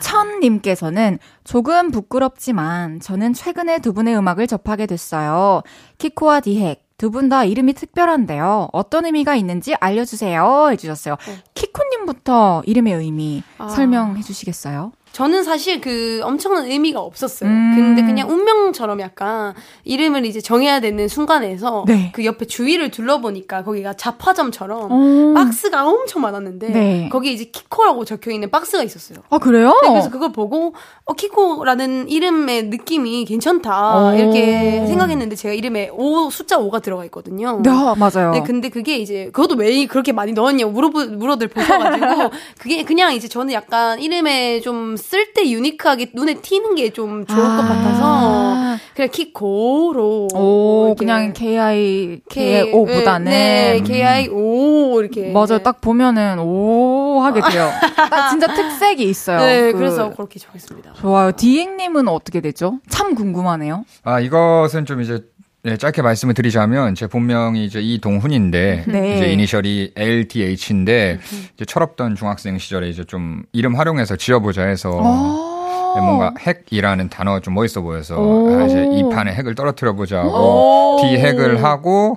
[0.00, 5.62] 천님께서는 조금 부끄럽지만 저는 최근에 두 분의 음악을 접하게 됐어요.
[5.98, 6.78] 키코와 디헥.
[6.98, 8.70] 두 분 다 이름이 특별한데요.
[8.72, 10.70] 어떤 의미가 있는지 알려주세요.
[10.72, 11.14] 해주셨어요.
[11.54, 13.68] 키코님부터 이름의 의미 아.
[13.68, 14.90] 설명해 주시겠어요?
[15.12, 17.48] 저는 사실 그 엄청난 의미가 없었어요.
[17.48, 17.74] 음.
[17.74, 22.12] 근데 그냥 운명처럼 약간 이름을 이제 정해야 되는 순간에서 네.
[22.14, 25.34] 그 옆에 주위를 둘러보니까 거기가 잡화점처럼 어.
[25.34, 27.08] 박스가 엄청 많았는데 네.
[27.10, 29.18] 거기에 이제 키코라고 적혀 있는 박스가 있었어요.
[29.30, 29.78] 아, 그래요?
[29.82, 34.14] 네, 그래서 그걸 보고 어 키코라는 이름의 느낌이 괜찮다 오.
[34.14, 37.60] 이렇게 생각했는데 제가 이름에 5 숫자 5가 들어가 있거든요.
[37.62, 38.32] 네, 맞아요.
[38.32, 43.26] 네, 근데 그게 이제 그것도 왜 그렇게 많이 넣었냐고 물어 물어들 보셔가지고 그게 그냥 이제
[43.28, 47.66] 저는 약간 이름에 좀쓸 때 유니크하게 눈에 튀는 게 좀 좋을 것 아.
[47.68, 53.30] 같아서 그냥 키코로 오, 이렇게 그냥 KI, K- KO보다는.
[53.30, 55.58] 네, KI O 이렇게 맞아요.
[55.62, 57.70] 딱 보면은, 오, 하게 돼요.
[57.96, 59.38] 딱 진짜 특색이 있어요.
[59.40, 60.94] 네, 그- 그래서 그렇게 정했습니다.
[60.94, 61.32] 좋아요.
[61.32, 62.78] 디행님은 어떻게 되죠?
[62.88, 63.84] 참 궁금하네요.
[64.04, 65.24] 아 이것은 좀 이제
[65.68, 69.16] 네, 짧게 말씀을 드리자면 제 본명이 이제 이동훈인데 네.
[69.16, 71.18] 이제 이니셜이 LTH인데
[71.54, 75.92] 이제 철없던 중학생 시절에 이제 좀 이름 활용해서 지어보자 해서 아.
[75.94, 78.48] 네, 뭔가 핵이라는 단어가 좀 멋있어 보여서 오.
[78.58, 82.16] 아, 이제 이 판에 핵을 떨어뜨려 보자 하고 디핵을 하고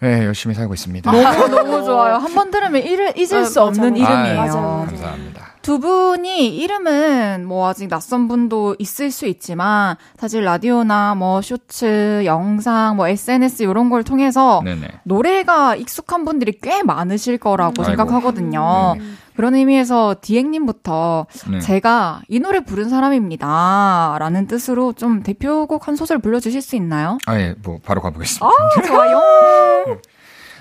[0.00, 1.10] 네, 열심히 살고 있습니다.
[1.12, 2.14] 너무 너무 좋아요.
[2.14, 4.12] 한 번 들으면 잊을, 잊을 아, 수 맞아, 없는 맞아.
[4.24, 4.36] 이름이에요.
[4.40, 4.86] 맞아, 맞아.
[4.86, 5.51] 감사합니다.
[5.62, 12.96] 두 분이 이름은 뭐 아직 낯선 분도 있을 수 있지만 사실 라디오나 뭐 쇼츠, 영상,
[12.96, 14.88] 뭐 SNS 이런 걸 통해서 네네.
[15.04, 17.84] 노래가 익숙한 분들이 꽤 많으실 거라고 아이고.
[17.84, 18.94] 생각하거든요.
[18.98, 19.10] 네네.
[19.36, 21.60] 그런 의미에서 디행님부터 네.
[21.60, 24.16] 제가 이 노래 부른 사람입니다.
[24.18, 27.16] 라는 뜻으로 좀 대표곡 한 소절 불러주실 수 있나요?
[27.26, 28.46] 아, 예, 뭐, 바로 가보겠습니다.
[28.46, 29.20] 아, 좋아요.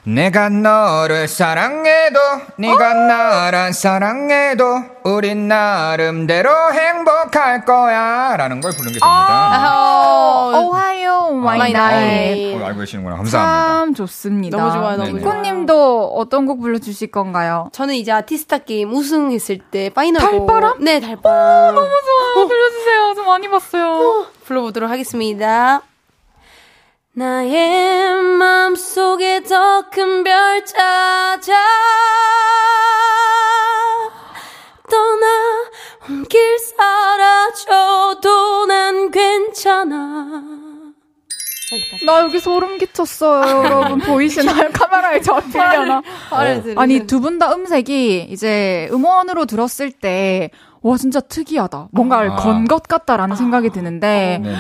[0.04, 2.20] 내가 너를 사랑해도,
[2.58, 4.64] 네가 나를 사랑해도,
[5.04, 8.36] 우린 나름대로 행복할 거야.
[8.36, 9.06] 라는 걸 부르게 됩니다.
[9.06, 12.56] 아, Ohayo, my my night.
[12.60, 13.18] 어, 알고 계시는구나.
[13.18, 13.68] 감사합니다.
[13.68, 14.58] 참 좋습니다.
[14.58, 15.22] 너무 좋아요, 너무 네네.
[15.22, 15.36] 좋아요.
[15.36, 17.70] 키코님도 어떤 곡 불러 주실 건가요?
[17.72, 20.74] 저는 이제 아티스탁 게임 우승했을 때 final 달바람?
[20.78, 21.76] 곡- 네, 달바람.
[21.76, 22.48] 너무 좋아요.
[22.48, 23.14] 불러주세요.
[23.18, 24.26] 저 많이 봤어요.
[24.46, 25.82] 불러 보도록 하겠습니다.
[27.14, 31.54] 나의 마음속에 더 큰 별 찾아
[34.90, 35.28] 떠나
[36.08, 36.58] 홈길
[37.58, 40.42] 사라져도 난 괜찮아.
[42.06, 44.00] 나 여기 소름 끼쳤어요, 여러분.
[44.00, 44.70] 보이시나요?
[44.74, 46.02] 카메라에 잡히려나?
[46.62, 46.78] 들으면.
[46.78, 50.50] 아니, 두 분 다 음색이 이제 음원으로 들었을 때,
[50.82, 51.90] 와, 진짜 특이하다.
[51.92, 52.36] 뭔가를 아.
[52.38, 54.56] 건것 같다라는 생각이 드는데, 네네.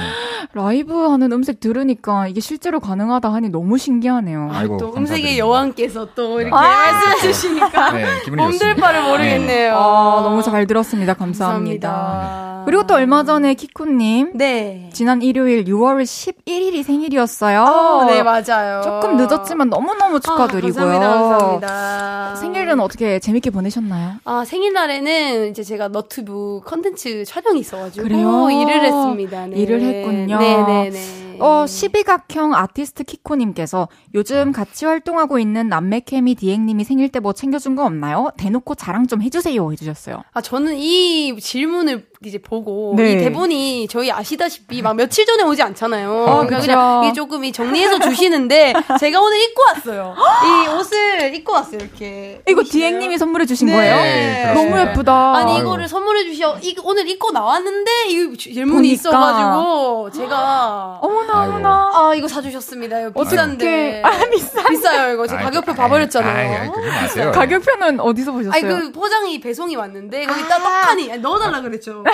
[0.54, 4.50] 라이브 하는 음색 들으니까 이게 실제로 가능하다 하니 너무 신기하네요.
[4.52, 5.40] 아이고, 또 음색의.
[5.40, 6.60] 여왕께서 또 이렇게 아.
[6.62, 8.76] 말씀해 주시니까 네, 좋습니다.
[8.82, 9.76] 바를 모르겠네요.
[9.76, 11.14] 아, 너무 잘 들었습니다.
[11.14, 11.90] 감사합니다.
[11.90, 12.52] 감사합니다.
[12.66, 14.90] 그리고 또 얼마 전에 키코님 네.
[14.94, 17.64] 지난 일요일 6월 11일이 생일이었어요.
[17.64, 18.82] 어, 네, 맞아요.
[18.84, 20.86] 조금 늦었지만 너무 너무 축하드리고요.
[20.86, 21.68] 아, 감사합니다.
[21.68, 22.36] 감사합니다.
[22.36, 24.14] 생일은 어떻게 재밌게 보내셨나요?
[24.26, 28.50] 아, 생일날에는 이제 제가 너튜브 컨텐츠 촬영이 있어가지고 그래요?
[28.52, 29.48] 일을 했습니다.
[29.48, 29.56] 네.
[29.58, 30.31] 일을 했군요.
[30.40, 31.38] 네네네.
[31.40, 37.84] 어, 12각형 아티스트 키코님께서 요즘 같이 활동하고 있는 남매케미 디앵님이 생일 때 뭐 챙겨준 거
[37.86, 38.30] 없나요?
[38.38, 40.24] 대놓고 자랑 좀 해주세요 해주셨어요.
[40.34, 43.14] 아, 저는 이 질문을 이제 보고 네.
[43.14, 46.12] 이 대본이 저희 아시다시피 막 며칠 전에 오지 않잖아요.
[46.28, 46.60] 아, 그러니까.
[46.60, 50.16] 그냥 이게 조금 이 정리해서 주시는데 제가 오늘 입고 왔어요.
[50.46, 51.80] 이 옷을 입고 왔어요.
[51.80, 52.40] 이렇게.
[52.48, 52.62] 이거?
[52.64, 53.74] 디앵님이 선물해 주신 네.
[53.74, 53.96] 거예요?
[53.96, 54.80] 네, 너무.
[54.80, 55.36] 예쁘다.
[55.36, 55.58] 아니.
[55.58, 58.94] 이거를 선물해 주셔 이 오늘 입고 나왔는데 이 질문이 보니까.
[58.94, 61.44] 있어가지고 제가 어머나.
[61.46, 61.92] 어머나.
[61.94, 63.00] 아 이거 사주셨습니다.
[63.02, 64.64] 이거 비싼데 아 비싸.
[64.64, 66.72] 비싸요 이거 제가 가격표 봐버렸잖아요.
[66.72, 67.32] 아이, 아이.
[67.32, 68.54] 가격표는 어디서 보셨어요?
[68.54, 72.04] 아니 그 포장이 배송이 왔는데 거기 딱 떡하니 아니, 넣어달라 그랬죠.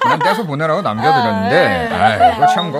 [0.00, 2.24] 그냥 떼서 보내라고 남겨드렸는데, 아, 네.
[2.24, 2.78] 아이고, 참 거.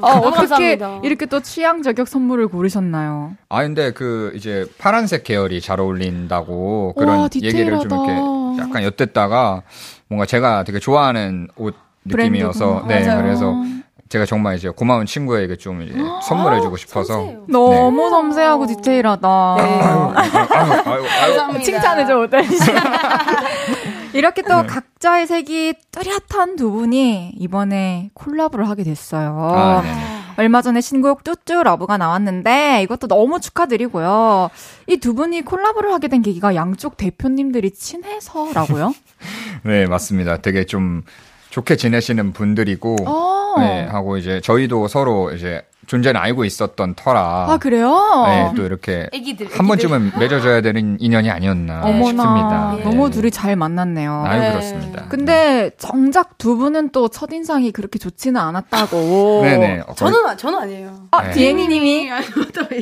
[0.00, 0.78] 어, 어떻게.
[1.02, 3.32] 이렇게 또 취향 저격 선물을 고르셨나요?
[3.48, 7.88] 아, 근데 그, 이제, 파란색 계열이 잘 어울린다고 그런 와, 얘기를 좀.
[7.90, 9.62] 이렇게 약간 엿듣다가
[10.08, 12.98] 뭔가 제가 되게 좋아하는 옷 느낌이어서, 브랜드구나.
[13.00, 13.22] 네, 맞아요.
[13.22, 13.54] 그래서
[14.08, 17.12] 제가 정말 이제 고마운 친구에게 좀 이제 선물해주고 싶어서.
[17.14, 17.44] 섬세해요.
[17.48, 19.54] 너무 섬세하고 디테일하다.
[19.58, 19.62] 네.
[19.82, 20.12] 아유,
[20.86, 21.04] 아유,
[21.52, 21.62] 아유.
[21.62, 22.42] 칭찬해줘, 오늘.
[24.18, 24.66] 이렇게 또 네.
[24.66, 29.38] 각자의 색이 뚜렷한 두 분이 이번에 콜라보를 하게 됐어요.
[29.54, 29.94] 아, 네.
[30.36, 34.50] 얼마 전에 신곡 뚜뚜 Love가 나왔는데 이것도 너무 축하드리고요.
[34.88, 38.94] 이 두 분이 콜라보를 하게 된 계기가 양쪽 대표님들이 친해서라고요?
[39.64, 40.38] 네, 맞습니다.
[40.38, 41.02] 되게 좀
[41.50, 43.54] 좋게 지내시는 분들이고, 어.
[43.58, 47.46] 네, 하고 이제 저희도 서로 이제 존재는 알고 있었던 터라.
[47.48, 47.96] 아, 그래요?
[48.26, 49.66] 네, 또 이렇게 애기들, 한 애기들.
[49.66, 52.22] 번쯤은 맺어줘야 되는 인연이 아니었나 어머나.
[52.22, 52.74] 싶습니다.
[52.76, 52.82] 네.
[52.84, 54.22] 너무 둘이 잘 만났네요.
[54.26, 54.50] 아유, 네.
[54.50, 55.06] 그렇습니다.
[55.08, 59.40] 근데 정작 두 분은 또 첫인상이 그렇게 좋지는 않았다고.
[59.44, 59.82] 네네.
[59.88, 60.94] 어, 저는 아- 저는 아니에요.
[61.10, 61.30] 아, 네.
[61.30, 62.26] 디에니님이 아니,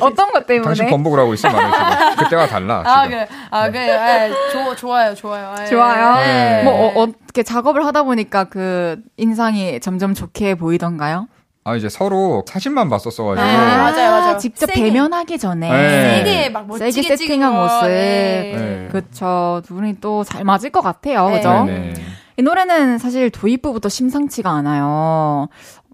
[0.00, 0.64] 어떤 것 때문에?
[0.64, 1.62] 당신 번복을 하고 있어 지금.
[2.18, 2.82] 그때와 달라.
[2.84, 3.18] 아 지금.
[3.18, 6.16] 그래 아 그래 아, 좋 좋아요 좋아요 아, 좋아요.
[6.16, 6.62] 네.
[6.64, 11.28] 뭐 어, 어떻게 작업을 하다 보니까 그 인상이 점점 좋게 보이던가요?
[11.68, 13.44] 아 이제 서로 사진만 봤었어가지고.
[13.44, 14.38] 아, 맞아요, 맞아요.
[14.38, 14.84] 직접 세게.
[14.84, 16.18] 대면하기 전에 네.
[16.24, 17.62] 세게 막 멋지게 세게 세팅한 거.
[17.62, 17.88] 모습.
[17.88, 18.52] 네.
[18.56, 18.88] 네.
[18.92, 19.60] 그쵸.
[19.66, 21.28] 두 분이 또 잘 맞을 것 같아요.
[21.28, 21.36] 네.
[21.38, 21.64] 그죠?
[21.64, 21.94] 네네.
[22.38, 25.48] 이 노래는 사실 도입부부터 심상치가 않아요.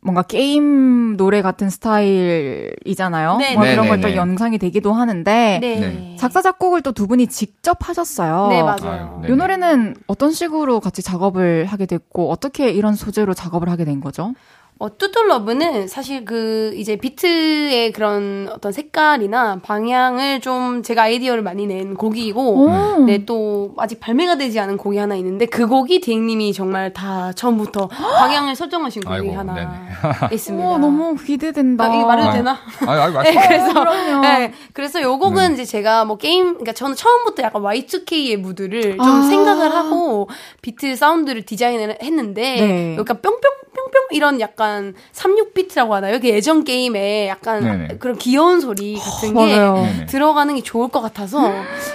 [0.04, 3.36] 뭔가 게임 노래 같은 스타일이잖아요.
[3.36, 3.70] 네, 뭐 네.
[3.72, 4.16] 그런 걸또 네, 네.
[4.18, 5.80] 연상이 되기도 하는데 네.
[5.80, 6.16] 네.
[6.18, 8.48] 작사 작곡을 또 두 분이 직접 하셨어요.
[8.48, 9.20] 네 맞아요.
[9.22, 9.28] 네.
[9.32, 14.34] 이 노래는 어떤 식으로 같이 작업을 하게 됐고 어떻게 이런 소재로 작업을 하게 된 거죠?
[14.82, 21.94] 어, 뚜뚜러브는 사실 그 이제 비트의 그런 어떤 색깔이나 방향을 좀 제가 아이디어를 많이 낸
[21.94, 23.04] 곡이고 오.
[23.04, 27.86] 네, 또 아직 발매가 되지 않은 곡이 하나 있는데 그 곡이 디앵님이 정말 다 처음부터
[27.86, 29.70] 방향을 설정하신 곡이 아이고, 하나 네네.
[30.34, 30.66] 있습니다.
[30.66, 31.84] 우와, 너무 기대된다.
[31.84, 32.58] 아, 이거 말해도 아, 되나?
[32.84, 33.46] 아유, 아유, 맞습니다.
[33.46, 34.20] 그래서 그럼요.
[34.22, 39.00] 네, 그래서 요 곡은 이제 제가 뭐 게임 그러니까 저는 처음부터 약간 Y2K의 무드를 좀
[39.00, 39.22] 아.
[39.22, 40.28] 생각을 하고
[40.60, 42.96] 비트 사운드를 디자인을 했는데 네.
[42.98, 43.40] 약간 뿅뿅
[43.74, 44.71] 뿅뿅 이런 약간
[45.14, 46.18] 36비트라고 하나요?
[46.20, 47.96] 그 예전 게임에 약간 네네.
[47.98, 49.74] 그런 귀여운 소리 같은 게 맞아요.
[49.76, 50.06] 네네.
[50.06, 51.50] 들어가는 게 좋을 것 같아서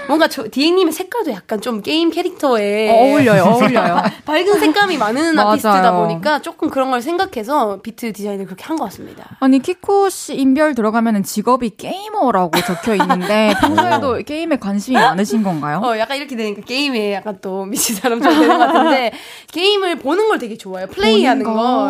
[0.08, 4.02] 뭔가 저 디핵님의 색깔도 약간 좀 게임 캐릭터에 어울려요, 어울려요.
[4.26, 5.38] 밝은 색감이 많은.
[5.38, 9.38] 아티스트다 보니까 조금 그런 걸 생각해서 비트 디자인을 그렇게 한 것 같습니다.
[9.40, 15.82] 아니 키코 씨 인별 들어가면은 직업이 게이머라고 적혀 있는데 평소에도 게임에 관심이 많으신 건가요?
[15.84, 19.12] 어, 약간 이렇게 되니까 게임에 약간 또 미친 사람처럼 되는 것 같은데,
[19.52, 20.88] 게임을 보는 걸 되게 좋아해요.
[20.88, 21.54] 플레이하는 걸.
[21.56, 21.88] 거.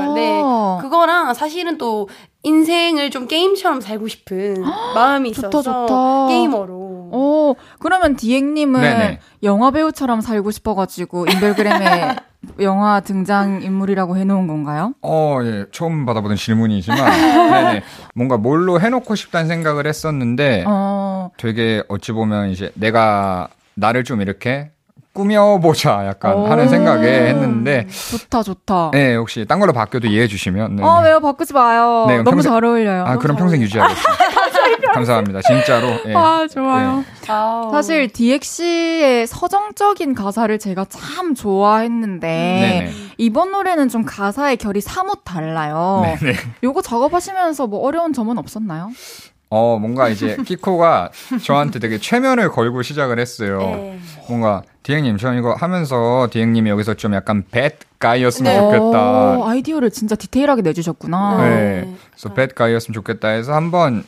[0.75, 0.81] 네.
[0.81, 2.09] 그거랑 사실은 또
[2.43, 4.61] 인생을 좀 게임처럼 살고 싶은
[4.95, 6.27] 마음이 좋다, 있어서 좋다.
[6.27, 6.73] 게이머로.
[7.09, 9.19] 오, 그러면 디앵님은 네네.
[9.43, 12.15] 영화 배우처럼 살고 싶어가지고 인별그램에
[12.59, 14.93] 영화 등장 인물이라고 해놓은 건가요?
[15.01, 15.65] 어, 예.
[15.71, 16.99] 처음 받아보는 질문이지만,
[17.51, 17.83] 네네.
[18.13, 24.71] 뭔가 뭘로 해놓고 싶다는 생각을 했었는데, 어, 되게 어찌 보면 이제 내가 나를 좀 이렇게
[25.17, 26.45] 꾸며보자 약간 오.
[26.47, 28.91] 하는 생각에 했는데, 좋다, 좋다.
[28.93, 30.75] 네, 혹시 딴 걸로 바뀌어도 이해해 주시면.
[30.75, 30.83] 네.
[30.83, 31.19] 어, 왜요?
[31.19, 32.05] 바꾸지 마요.
[32.07, 33.03] 네, 너무 평생- 잘 어울려요.
[33.05, 34.27] 아, 그럼 평생 유지하겠습니다.
[34.93, 35.41] 감사합니다.
[35.41, 35.87] 진짜로.
[36.07, 36.13] 예.
[36.15, 37.03] 아, 좋아요.
[37.27, 37.71] 아우.
[37.71, 42.91] 사실 DX의 서정적인 가사를 제가 참 좋아했는데 네네.
[43.17, 46.03] 이번 노래는 좀 가사의 결이 사뭇 달라요.
[46.21, 46.37] 네네.
[46.63, 48.91] 요거 작업하시면서 뭐 어려운 점은 없었나요?
[49.49, 51.11] 어, 뭔가 이제 키코가
[51.43, 53.59] 저한테 되게 최면을 걸고 시작을 했어요.
[53.59, 53.99] 네.
[54.27, 57.43] 뭔가 디행님, 저 이거 하면서 디행님이 여기서 좀 약간
[57.99, 58.59] guy였으면 네.
[58.59, 59.37] 좋겠다.
[59.37, 61.37] 오, 아이디어를 진짜 디테일하게 내주셨구나.
[61.37, 61.49] 네.
[61.49, 61.95] 네.
[62.11, 64.03] 그래서 guy였으면 좋겠다 해서 한번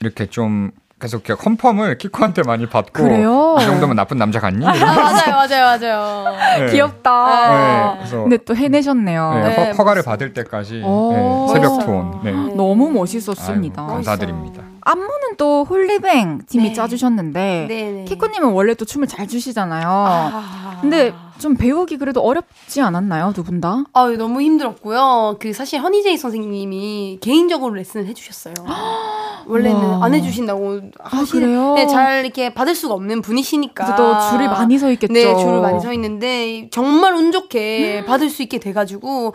[0.00, 0.70] 이렇게 좀
[1.00, 3.56] 계속 이렇게 컨펌을 키코한테 많이 받고 그래요?
[3.60, 4.64] 이 정도면 나쁜 남자 같니?
[4.64, 6.36] 아, 맞아요, 맞아요, 맞아요.
[6.60, 6.72] 네.
[6.72, 7.50] 귀엽다.
[7.50, 9.34] 네, 그래서 근데 또 해내셨네요.
[9.34, 11.46] 네, 네, 허, 허가를 받을 때까지 오.
[11.48, 11.80] 네, 새벽.
[11.80, 12.20] 투혼.
[12.22, 12.32] 네.
[12.54, 13.82] 너무 멋있었습니다.
[13.82, 14.62] 아이고, 감사드립니다.
[14.84, 16.72] 안무는 또 홀리뱅 팀이 네.
[16.72, 18.04] 짜주셨는데 네네.
[18.04, 19.88] 키코님은 원래 또 춤을 잘 추시잖아요.
[19.88, 20.78] 아.
[20.80, 23.84] 근데 좀 배우기 그래도 어렵지 않았나요, 두 분 다?
[23.92, 25.36] 아, 너무 힘들었고요.
[25.40, 28.54] 그 사실 허니제이 선생님이 개인적으로 레슨을 해주셨어요.
[29.46, 30.04] 원래는 우와.
[30.06, 31.74] 안 해주신다고 아, 하시는- 그래요?
[31.74, 33.94] 네, 잘 이렇게 받을 수가 없는 분이시니까.
[33.96, 35.12] 또 줄이 많이 서 있겠죠.
[35.12, 39.34] 네, 줄을 많이 서 있는데 정말 운 좋게 받을 수 있게 돼가지고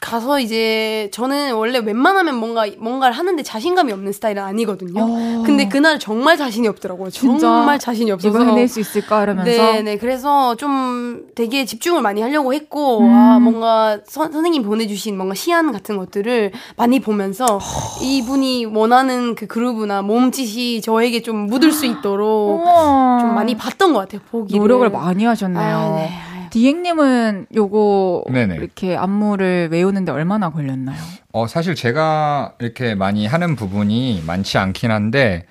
[0.00, 5.02] 가서 이제 저는 원래 웬만하면 뭔가 뭔가를 하는데 자신감이 없는 스타일은 아니거든요.
[5.02, 5.42] 어.
[5.44, 7.10] 근데 그날 정말 자신이 없더라고요.
[7.10, 9.98] 진짜 정말 자신이 없어서 이거 해낼 수 있을까 이러면서 네, 네.
[9.98, 13.14] 그래서 좀 되게 집중을 많이 하려고 했고, 음.
[13.14, 17.58] 아, 뭔가 선, 선생님 보내주신 뭔가 시안 같은 것들을 많이 보면서
[18.02, 23.18] 이분이 원하는 그 그루브나 몸짓이 저에게 좀 묻을 수 있도록 우와.
[23.20, 24.58] 좀 많이 봤던 것 같아요, 보기를.
[24.58, 25.76] 노력을 많이 하셨네요.
[25.76, 26.10] 아, 네.
[26.50, 28.56] 디행님은 요거 네네.
[28.56, 30.96] 이렇게 안무를 외우는데 얼마나 걸렸나요?
[31.32, 35.44] 어, 사실 제가 이렇게 많이 하는 부분이 많지 않긴 한데,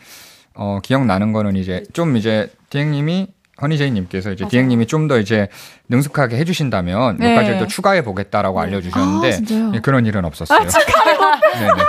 [0.56, 3.28] 어, 기억나는 거는 이제 좀 이제 디행님이
[3.62, 5.47] 허니제이님께서 이제 디행님이 좀 더 이제
[5.89, 7.30] 능숙하게 해주신다면 네.
[7.30, 9.72] 몇 가지를 더 추가해 보겠다라고 알려주셨는데 아?
[9.76, 10.60] 예, 그런 일은 없었어요.
[11.60, 11.84] 네네.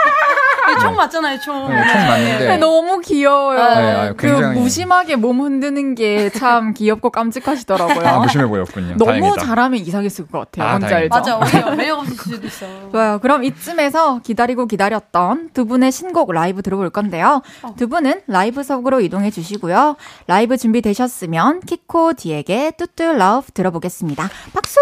[0.79, 1.69] 총 맞잖아요, 총.
[1.69, 3.59] 네, 총 맞는데 네, 너무 귀여워요.
[3.59, 8.07] 네, 아유, 그 굉장히- 무심하게 몸 흔드는 게 참 귀엽고 깜찍하시더라고요.
[8.07, 8.97] 아, 무심해 보였군요.
[8.97, 9.45] 너무 다행이다.
[9.45, 10.67] 잘하면 이상했을 것 같아요.
[10.67, 11.17] 아, 뭔지 다행이다.
[11.17, 11.39] 알죠?
[11.39, 12.67] 맞아, 오히려 매력 없을 수도 있어.
[12.93, 13.19] 좋아요.
[13.21, 17.43] 그럼 이쯤에서 기다리고 기다렸던 두 분의 신곡 라이브 들어볼 건데요.
[17.77, 19.97] 두 분은 라이브석으로 이동해 주시고요.
[20.27, 24.29] 라이브 준비되셨으면 키코 디핵의 뚜뚜 Love 들어보겠습니다.
[24.55, 24.79] 박수!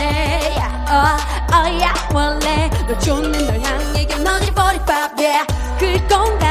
[1.53, 1.93] oh yeah.
[2.13, 5.45] 원래 너 좋는 널 향해 너지 45 yeah
[5.77, 6.48] 그릴 건가 폰 잡은 게 200만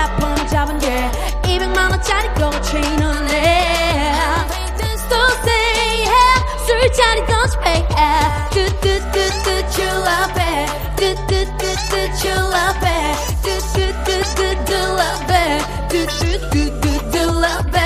[2.68, 4.12] 원짜리 거 체인은 해
[5.08, 10.40] Don't say yeah 술자리 don't pay yeah 뚜뚜뚜뚜 줄라베
[10.96, 12.84] 뚜뚜뚜뚜 줄라베
[13.42, 15.32] 뚜뚜뚜뚜 줄라베
[15.88, 16.84] 뚜뚜뚜뚜
[17.16, 17.76] 줄라베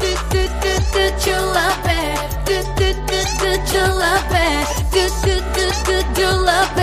[0.00, 1.88] 뚜뚜뚜뚜 줄라베
[2.44, 4.34] 뚜뚜뚜뚜 줄라베
[4.92, 6.80] 뚜뚜뚜뚜 줄라베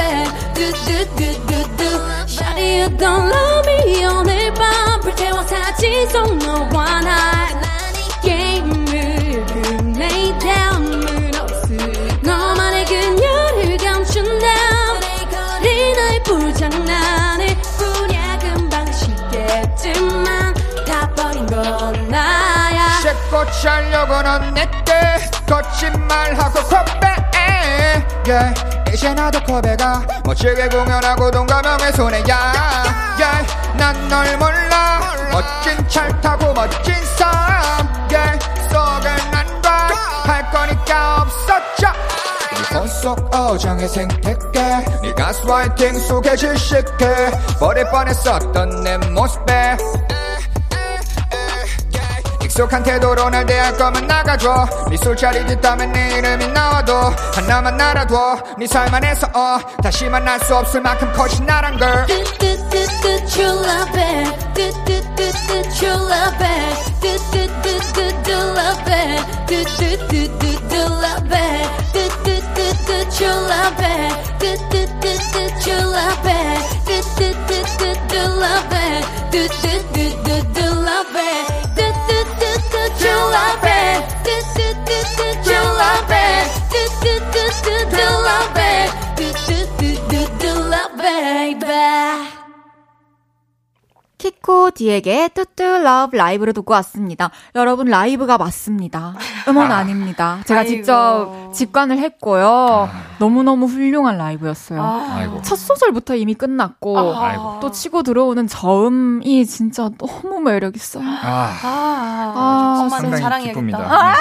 [0.54, 1.82] 뚜뚜뚜뚜뚜
[2.28, 7.48] Shawty you don't love me 오늘 밤 불태워 사진 속 너와 나
[8.22, 11.78] 게임을 끝내 다음은 없을
[12.22, 14.48] 너만의 그녀를 감춘다.
[15.64, 18.40] 이 나의 불장난을 뿐이야.
[18.40, 20.54] 금방 식겠지만
[20.86, 23.00] 다 버린 건 나야.
[23.02, 24.70] 씻고 자려고 넌 내게
[25.48, 27.08] 거짓말하고 컵배
[28.28, 28.54] yeah.
[28.94, 30.04] 이제 나도 컵에가.
[30.24, 33.16] 멋지게 공연하고 동감형의 손에 야.
[33.20, 33.59] yeah.
[33.80, 35.00] 난 널 몰라
[35.32, 38.40] 멋진 차 타고 멋진 삶 yeah.
[38.70, 41.88] 속을 난과할 거니까 없었죠
[42.72, 44.60] 네폰 속 어장의 생태계
[45.02, 49.78] 네 가스라이팅 속에 질식해 버릴 뻔했었던 내 모습에
[52.60, 56.94] 익숙한 태도로 날 대할 거면 나가줘 네 술자리 뒷담에 네 이름이 나와도
[57.34, 63.46] 하나만 알아둬 네삶 안에서 어 다시 만날 수 없을 만큼 커진 나란 걸 뚜뚜뚜뚜 true
[63.46, 73.86] love it 뚜뚜뚜뚜 true love it 뚜뚜뚜뚜 love it 뚜뚜뚜뚜 love it 뚜뚜뚜뚜 true love
[73.86, 81.59] it 뚜뚜뚜뚜 true love it 뚜뚜뚜뚜 love it 뚜뚜뚜뚜 love it 뚜뚜뚜뚜 true love it
[84.26, 92.39] 뚜뚜뚜뚜 true love it 뚜뚜뚜뚜 love it 뚜뚜뚜뚜 love it baby
[94.30, 97.32] 키코 디핵의 뚜뚜 Love 라이브로 듣고 왔습니다.
[97.56, 99.16] 여러분 라이브가 맞습니다.
[99.48, 100.70] 음원 아닙니다 제가 아이고.
[100.70, 102.90] 직접 직관을 했고요.
[103.20, 104.84] 너무너무 훌륭한 라이브였어요.
[104.84, 107.60] 아이고 첫 소절부터 이미 끝났고 아이고.
[107.62, 111.04] 또 치고 들어오는 저음이 진짜 너무 매력 있어요.
[111.06, 113.54] 아 아, 아, 엄마는 상당히 자랑해야겠다.
[113.62, 114.14] 기쁩니다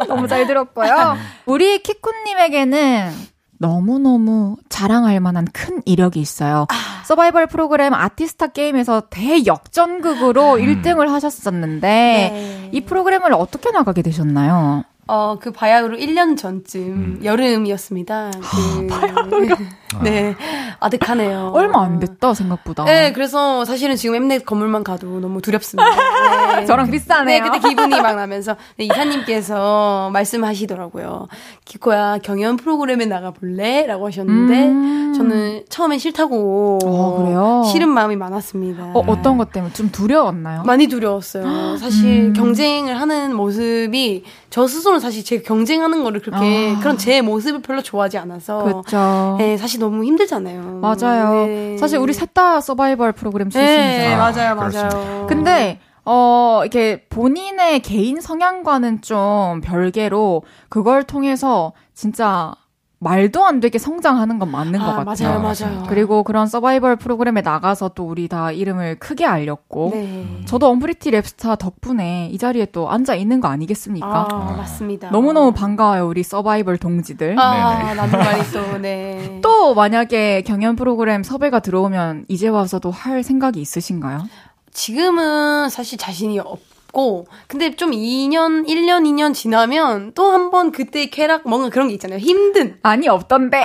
[0.00, 0.06] 네.
[0.06, 1.16] 너무 잘 들었고요.
[1.46, 3.12] 우리 키코님에게는
[3.58, 6.66] 너무너무 자랑할 만한 큰 이력이 있어요.
[7.04, 12.70] 서바이벌 프로그램 아티스타 게임에서 대역전극으로 1등을 하셨었는데 네.
[12.72, 14.84] 이 프로그램을 어떻게 나가게 되셨나요?
[15.10, 18.30] 어, 그 바야흐로 1년 전쯤 여름이었습니다.
[18.30, 19.56] 그,
[20.02, 20.34] 네.
[20.80, 21.52] 아득하네요.
[21.54, 22.84] 얼마 안 됐다 생각보다.
[22.84, 26.56] 네, 그래서 사실은 지금 엠넷 건물만 가도 너무 두렵습니다.
[26.56, 26.66] 네.
[26.66, 27.44] 저랑 비슷하네요.
[27.44, 31.28] 네, 그때 기분이 막 나면서 네, 이사님께서 말씀하시더라고요.
[31.64, 33.86] 기코야 경연 프로그램에 나가볼래?
[33.86, 35.14] 라고 하셨는데 음.
[35.16, 37.62] 저는 처음엔 싫다고 어, 그래요?
[37.72, 38.92] 싫은 마음이 많았습니다.
[38.94, 40.62] 어, 어떤 것 때문에 좀 두려웠나요?
[40.64, 41.76] 많이 두려웠어요.
[41.78, 46.80] 사실 경쟁을 하는 모습이 저 스스로는 사실 제가 경쟁하는 거를 그렇게 아.
[46.80, 49.36] 그런 제 모습을 별로 좋아하지 않아서 그렇죠.
[49.38, 50.80] 네, 사실 너무 힘들잖아요.
[50.80, 51.46] 맞아요.
[51.46, 51.76] 네.
[51.78, 54.18] 사실 우리 셋 다 서바이벌 프로그램 네, 출신이잖아요.
[54.18, 54.96] 맞아요, 그렇습니다.
[54.96, 55.26] 맞아요.
[55.26, 62.52] 근데 어 이렇게 본인의 개인 성향과는 좀 별개로 그걸 통해서 진짜
[63.00, 65.28] 말도 안 되게 성장하는 건 맞는 것 아, 같아요.
[65.28, 65.84] 맞아요, 아, 맞아요.
[65.88, 70.26] 그리고 그런 서바이벌 프로그램에 나가서 또 우리 다 이름을 크게 알렸고 네.
[70.46, 74.28] 저도 언프리티 랩스타 덕분에 이 자리에 또 앉아 있는 거 아니겠습니까?
[74.30, 75.10] 아, 맞습니다.
[75.10, 77.38] 너무너무 반가워요, 우리 서바이벌 동지들.
[77.38, 77.94] 아, 네네.
[77.94, 79.38] 나도 말이 또, 네.
[79.42, 84.26] 또 만약에 경연 프로그램 섭외가 들어오면 이제 와서도 할 생각이 있으신가요?
[84.72, 86.60] 지금은 사실 자신이 없
[86.92, 91.94] 고, 근데 좀 2년, 1년, 2년 지나면 또 한 번 그때 쾌락, 뭔가 그런 게
[91.94, 92.18] 있잖아요.
[92.18, 92.76] 힘든.
[92.82, 93.62] 아니 없던데.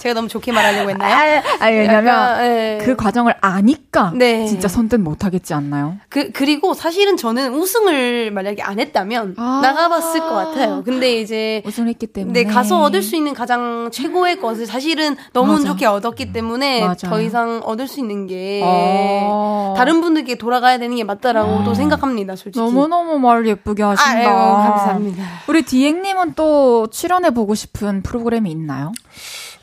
[0.00, 1.42] 제가 너무 좋게 말하려고 했나요?
[1.60, 2.78] 아니 왜냐면 약간, 예.
[2.82, 4.46] 그 과정을 아니까 네.
[4.46, 5.96] 진짜 선뜻 못 하겠지 않나요?
[6.08, 9.60] 그, 그리고 사실은 저는 우승을 만약에 안 했다면 아.
[9.62, 10.82] 나가봤을 것 같아요.
[10.84, 12.44] 근데 이제 우승했기 때문에.
[12.44, 15.68] 네, 가서 얻을 수 있는 가장 최고의 것을 사실은 너무 운 맞아.
[15.68, 16.94] 좋게 얻었기 때문에 맞아요.
[17.04, 19.74] 더 이상 얻을 수 있는 게 어.
[19.76, 22.05] 다른 분들께 돌아가야 되는 게 맞다라고 또 생각합니다,
[22.36, 22.58] 솔직히.
[22.64, 24.10] 너무너무 말 예쁘게 하신다.
[24.18, 25.24] 아이고, 감사합니다.
[25.48, 28.92] 우리 디앵님은 또 출연해 보고 싶은 프로그램이 있나요?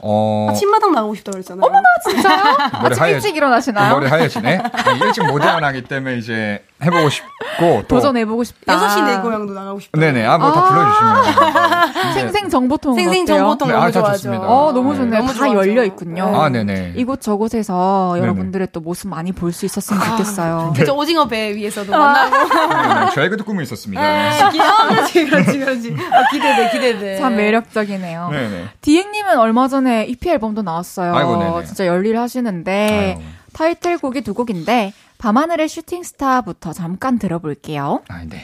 [0.06, 1.66] 어, 아 침마당 나가고 싶다고 그랬잖아요.
[1.66, 2.44] 어머나, 진짜요?
[2.84, 3.94] 머리 아침 하얘- 일찍 일어나시나요?
[3.94, 4.58] 머리 하얘지네.
[4.58, 4.64] 네,
[5.06, 8.78] 일찍 못 일어나기 때문에 이제 해보고 싶고 또 도전해보고 싶다.
[8.78, 10.00] 6시 내 고향도 나가고 싶다.
[10.00, 10.26] 네네.
[10.26, 12.14] 아, 뭐다 불러주시면.
[12.14, 13.38] 생생 정보통 생생 어때요?
[13.38, 14.18] 정보통 네, 너무 아, 다 좋아하죠.
[14.18, 14.48] 좋습니다.
[14.48, 15.22] 어, 너무 좋네요.
[15.22, 15.52] 너무 다.
[15.54, 16.30] 열려 있군요.
[16.30, 16.38] 네.
[16.38, 16.94] 아, 네네.
[16.96, 18.24] 이곳 저곳에서 네네.
[18.24, 20.74] 여러분들의 또 모습 많이 볼 수 있었으면 좋겠어요.
[20.76, 23.06] 그죠, 오징어 배 위에서도 만나고.
[23.06, 24.02] 네, 저에게도 꿈이 있었습니다.
[24.02, 24.50] 아,
[24.90, 25.96] 그렇지, 그렇지, 그렇지.
[26.12, 27.18] 아, 기대돼, 기대돼.
[27.20, 28.30] 참 매력적이네요.
[28.32, 28.66] 네네.
[28.82, 31.16] 디앵님은 얼마 전에 EP 앨범도 나왔어요.
[31.16, 31.64] 아이고.
[31.66, 33.26] 진짜 열일 하시는데 아유.
[33.54, 38.02] 타이틀곡이 두 곡인데 밤하늘의 슈팅스타부터 잠깐 들어볼게요.
[38.10, 38.42] 아, 네.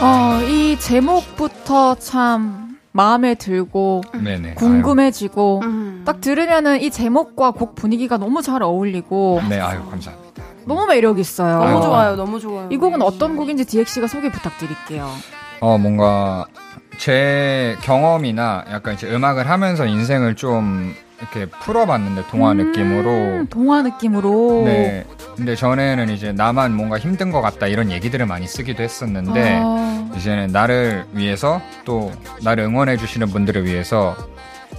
[0.00, 4.54] 어, 이 제목부터 참 마음에 들고 네네.
[4.54, 6.02] 궁금해지고 음.
[6.04, 10.42] 딱 들으면은 이 제목과 곡 분위기가 너무 잘 어울리고 아유, 네, 아유, 감사합니다.
[10.64, 11.58] 너무 매력 있어요.
[11.58, 11.82] 너무 아유.
[11.82, 12.68] 좋아요, 너무 좋아요.
[12.70, 15.08] 이 곡은 어떤 곡인지 DX가 소개 부탁드릴게요.
[15.60, 16.46] 어, 뭔가
[16.98, 23.10] 제 경험이나 약간 이제 음악을 하면서 인생을 좀 이렇게 풀어봤는데 동화 느낌으로.
[23.10, 24.62] 음, 동화 느낌으로.
[24.64, 25.04] 네.
[25.36, 30.48] 근데 전에는 이제 나만 뭔가 힘든 것 같다 이런 얘기들을 많이 쓰기도 했었는데 아, 이제는
[30.48, 32.10] 나를 위해서 또
[32.42, 34.16] 나를 응원해 주시는 분들을 위해서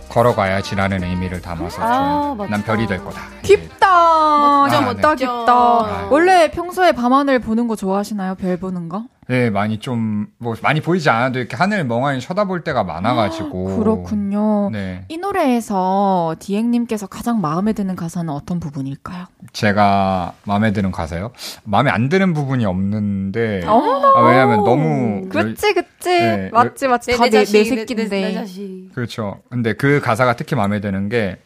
[0.09, 2.49] 걸어가야지라는 의미를 담아서 아, 좀.
[2.49, 3.21] 난 별이 될 거다.
[3.41, 4.61] 깊다.
[4.63, 5.15] 멋져, 멋다, 멋져.
[5.15, 5.53] 깊다.
[5.53, 6.07] 아.
[6.09, 8.35] 원래 평소에 밤하늘 보는 거 좋아하시나요?
[8.35, 9.03] 별 보는 거?
[9.29, 14.69] 네, 많이 좀 뭐 많이 보이지 않아도 이렇게 하늘 멍하니 쳐다볼 때가 많아가지고 그렇군요.
[14.71, 19.25] 네, 이 노래에서 디앵님께서 가장 마음에 드는 가사는 어떤 부분일까요?
[19.51, 21.31] 제가 마음에 드는 가사요.
[21.65, 24.07] 마음에 안 드는 부분이 없는데 어머나.
[24.15, 26.09] 아, 왜냐하면 너무 그치, 그치.
[26.09, 27.11] 네, 맞지, 맞지.
[27.11, 28.09] 내, 다내 내, 자식, 내 내, 새끼인데.
[28.09, 28.89] 내, 내 자식.
[28.95, 29.41] 그렇죠.
[29.49, 31.37] 근데 그 가사가 특히 마음에 드는 게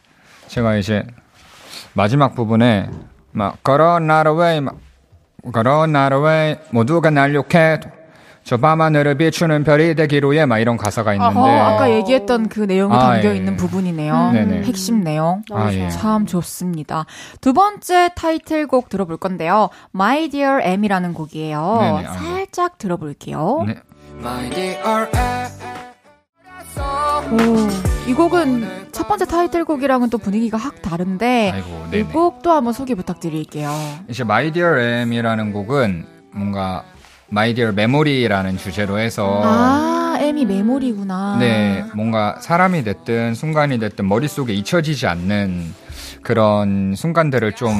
[0.46, 1.04] 제가 이제
[1.94, 2.88] 마지막 부분에
[3.32, 4.76] 막 걸어 not away 막
[5.46, 7.90] not away 모두가 날 욕해도
[8.44, 12.98] 저 밤하늘을 비추는 별이 되기로 해막 이런 가사가 있는데 어, 아까 얘기했던 그 내용이 아,
[12.98, 13.56] 담겨 예, 있는 예.
[13.56, 14.32] 부분이네요.
[14.32, 14.62] 네네.
[14.64, 15.42] 핵심 내용.
[15.50, 15.88] 아, 예.
[15.88, 17.06] 참 좋습니다.
[17.40, 19.70] 두 번째 타이틀곡 들어볼 건데요.
[19.94, 21.78] My Dear M이라는 곡이에요.
[21.80, 22.12] 네네, 아이고.
[22.12, 23.64] 살짝 들어볼게요.
[23.66, 23.76] 네.
[27.32, 32.02] 오, 이 곡은 첫 번째 타이틀곡이랑은 또 분위기가 확 다른데 아이고 이.
[32.02, 33.70] 곡도 한번 소개 부탁드릴게요.
[34.08, 36.84] 이제 My Dear M이라는 곡은 뭔가
[37.32, 41.38] My Dear Memory라는 주제로 해서 아, M이 메모리구나.
[41.40, 45.74] 네, 뭔가 사람이 됐든 순간이 됐든 머릿속에 잊혀지지 않는
[46.22, 47.72] 그런 순간들을 좀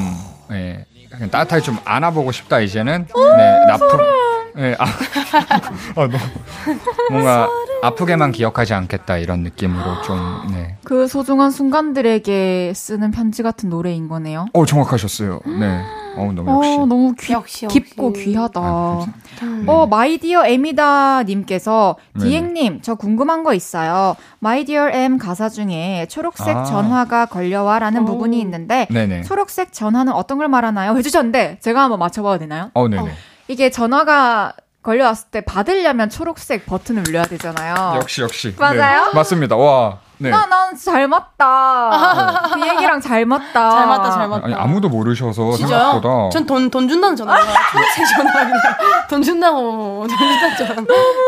[0.52, 0.86] 예,
[1.30, 3.06] 따뜻하게 좀 안아보고 싶다 이제는.
[3.14, 3.86] 네, 나쁘
[4.56, 6.18] 예, 아, 아, 너무
[7.10, 7.48] 뭔가
[7.82, 10.16] 아프게만 기억하지 않겠다 이런 느낌으로 좀
[10.52, 10.76] 네.
[10.84, 14.46] 그 소중한 순간들에게 쓰는 편지 같은 노래인 거네요.
[14.52, 15.40] 어, 정확하셨어요.
[15.58, 15.80] 네.
[16.16, 16.70] 어우, 너무 역시.
[16.70, 17.80] 어, 너무 귀, 역시, 역시.
[17.80, 18.60] 깊고 귀하다.
[18.60, 19.06] 아,
[19.42, 19.64] 음.
[19.68, 22.30] 어, 마이디어 에미다 님께서 네네.
[22.30, 24.14] 디핵님, 저 궁금한 거 있어요.
[24.38, 26.64] 마이디어 M 가사 중에 초록색 아.
[26.64, 28.04] 전화가 걸려와라는 오.
[28.04, 29.22] 부분이 있는데 네네.
[29.22, 30.96] 초록색 전화는 어떤 걸 말하나요?
[30.96, 32.70] 해 주셨는데 제가 한번 맞춰 봐도 되나요?
[32.74, 33.10] 어, 네 네.
[33.48, 37.94] 이게 전화가 걸려왔을 때 받으려면 초록색 버튼을 눌러야 되잖아요.
[37.96, 38.54] 역시, 역시.
[38.58, 39.06] 맞아요?
[39.06, 39.56] 네, 맞습니다.
[39.56, 39.98] 와.
[40.18, 40.30] 네.
[40.30, 42.50] 나, 난 잘 맞다.
[42.52, 43.70] 그 얘기랑 잘 맞다.
[43.70, 44.46] 잘 맞다, 잘 맞다.
[44.46, 45.78] 아니, 아무도 모르셔서 진짜요?
[45.78, 46.30] 생각보다.
[46.30, 47.40] 전 돈 돈 준다는 전화가
[47.72, 48.52] 초록색 전화 그냥
[49.08, 50.74] 돈 준다고 돈 준다는 전화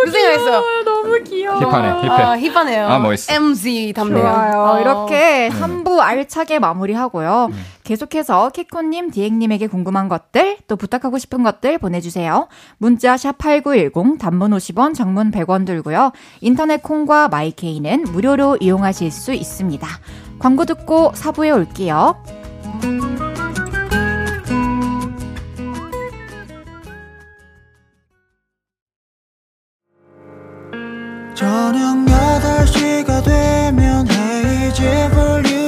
[0.04, 0.62] 그 생각했어요.
[0.84, 1.60] 너무 귀여워.
[1.60, 2.22] 힙하네, 힙해.
[2.22, 2.88] 아, 힙하네요.
[2.88, 3.32] 아, 멋있어.
[3.34, 4.22] MZ 답네요.
[4.22, 4.52] 좋아요.
[4.62, 4.80] 어.
[4.80, 7.48] 이렇게 3부 알차게 마무리하고요.
[7.86, 12.48] 계속해서 키코님, 디앵님에게 궁금한 것들, 또 부탁하고 싶은 것들 보내주세요.
[12.78, 16.10] 문자 샵 8910, 단문 50원, 장문 100원 들고요.
[16.40, 19.86] 인터넷 콩과 마이케이는 무료로 이용하실 수 있습니다.
[20.40, 22.16] 광고 듣고 4부에 올게요.
[31.36, 35.65] 저녁 8시가 되면 헤이즈 볼륨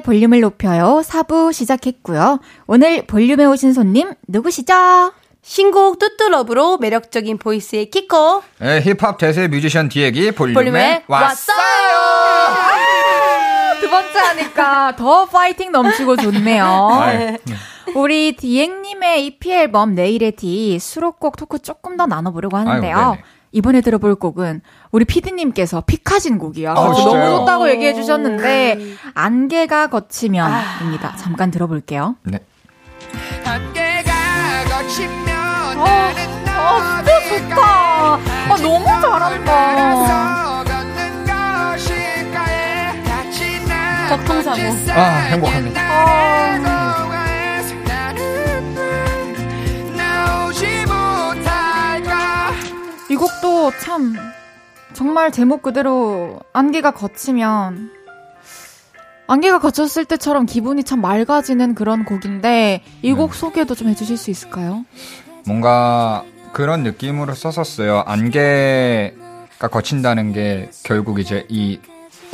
[0.00, 1.02] 볼륨을 높여요.
[1.04, 2.40] 4부 시작했고요.
[2.66, 5.12] 오늘 볼륨에 오신 손님 누구시죠?
[5.42, 11.56] 신곡 뚜뚜 Love로 매력적인 보이스의 키코 네, 힙합 대세 뮤지션 디핵이 볼륨에, 볼륨에 왔어요.
[13.80, 16.88] 두 번째 하니까 더 파이팅 넘치고 좋네요.
[16.92, 17.36] 아이,
[17.94, 22.96] 우리 디핵님의 EP 앨범 내일의 디 수록곡 토크 조금 더 나눠보려고 하는데요.
[22.96, 23.22] 아유, 네네.
[23.54, 26.72] 이번에 들어볼 곡은 우리 피디님께서 pick하신 곡이야.
[26.72, 26.74] 아?
[26.74, 28.78] 너무 좋다고 얘기해 주셨는데
[29.14, 31.14] 안개가 거치면입니다.
[31.16, 32.16] 잠깐 들어볼게요.
[32.24, 32.40] 네.
[35.76, 37.62] 어, 어, 진짜 좋다.
[37.64, 40.64] 아, 너무 잘한다.
[44.08, 44.60] 적통사고
[44.92, 45.93] 아, 행복합니다.
[53.68, 54.14] 이참
[54.92, 57.90] 정말 제목 그대로 안개가 거치면
[59.26, 64.84] 안개가 거쳤을 때처럼 기분이 참 맑아지는 그런 곡인데 이곡 소개도 좀 해주실 수 있을까요?
[65.46, 68.04] 뭔가 그런 느낌으로 썼었어요.
[68.06, 71.78] 안개가 거친다는 게 결국 이제 이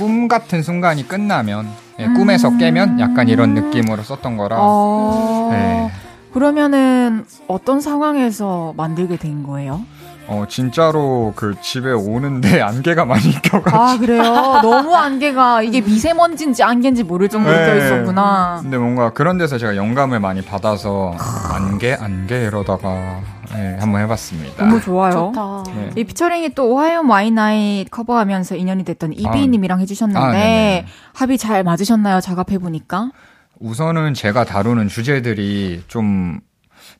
[0.00, 1.68] 꿈 같은 순간이 끝나면
[1.98, 4.56] 예, 꿈에서 깨면 약간 이런 느낌으로 썼던 거라.
[4.58, 5.48] 어...
[5.52, 5.90] 네.
[6.32, 9.84] 그러면은 어떤 상황에서 만들게 된 거예요?
[10.30, 13.76] 어 진짜로 그 집에 오는데 안개가 많이 껴가지고.
[13.76, 14.22] 아 그래요?
[14.62, 17.66] 너무 안개가 이게 미세먼지인지 안개인지 모를 정도로 네.
[17.66, 18.60] 껴 있었구나.
[18.62, 21.16] 근데 뭔가 그런 데서 제가 영감을 많이 받아서
[21.52, 23.20] 안개 안개 이러다가
[23.56, 24.64] 예, 한번 해봤습니다.
[24.64, 25.32] 너무 좋아요.
[25.34, 25.64] 좋다.
[25.74, 25.90] 네.
[25.96, 30.86] 이 피처링이 또 Ohayo my night 커버하면서 인연이 됐던 이비님이랑 해주셨는데 아, 네네.
[31.14, 32.20] 합이 잘 맞으셨나요?
[32.20, 33.10] 작업해 보니까.
[33.58, 36.38] 우선은 제가 다루는 주제들이 좀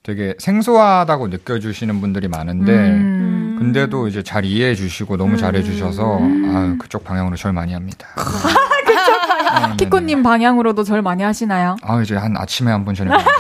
[0.03, 3.57] 되게 생소하다고 느껴주시는 분들이 많은데 음.
[3.59, 8.09] 근데도 이제 잘 이해해 주시고 너무 잘해 주셔서 아유, 그쪽 방향으로 절 많이 합니다.
[8.16, 9.76] 아, 네네.
[9.76, 11.76] 키코님 방향으로도 절 많이 하시나요?
[11.82, 13.34] 아 이제 한 아침에 한 번 저녁에 한 번.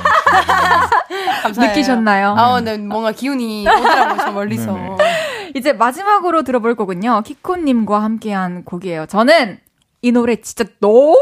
[1.42, 1.70] 감사해요.
[1.70, 2.34] 느끼셨나요?
[2.36, 4.72] 아, 근데 뭔가 기운이 오더라고요, 저 멀리서.
[4.74, 5.52] 네네.
[5.54, 7.22] 이제 마지막으로 들어볼 곡은요.
[7.24, 9.06] 키코님과 함께한 곡이에요.
[9.06, 9.58] 저는
[10.02, 11.14] 이 노래 진짜 너무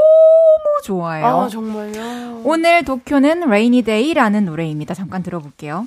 [0.85, 1.27] 좋아해요.
[1.27, 2.43] 아, 정말요?
[2.45, 4.95] 오늘 도쿄는 Rainy Day라는 노래입니다.
[4.95, 5.87] 잠깐 들어볼게요.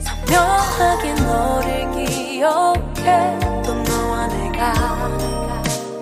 [0.00, 5.08] 선명하게 너를 기억해 또 너와 내가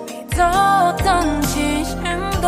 [0.07, 2.47] 믿었던 진심도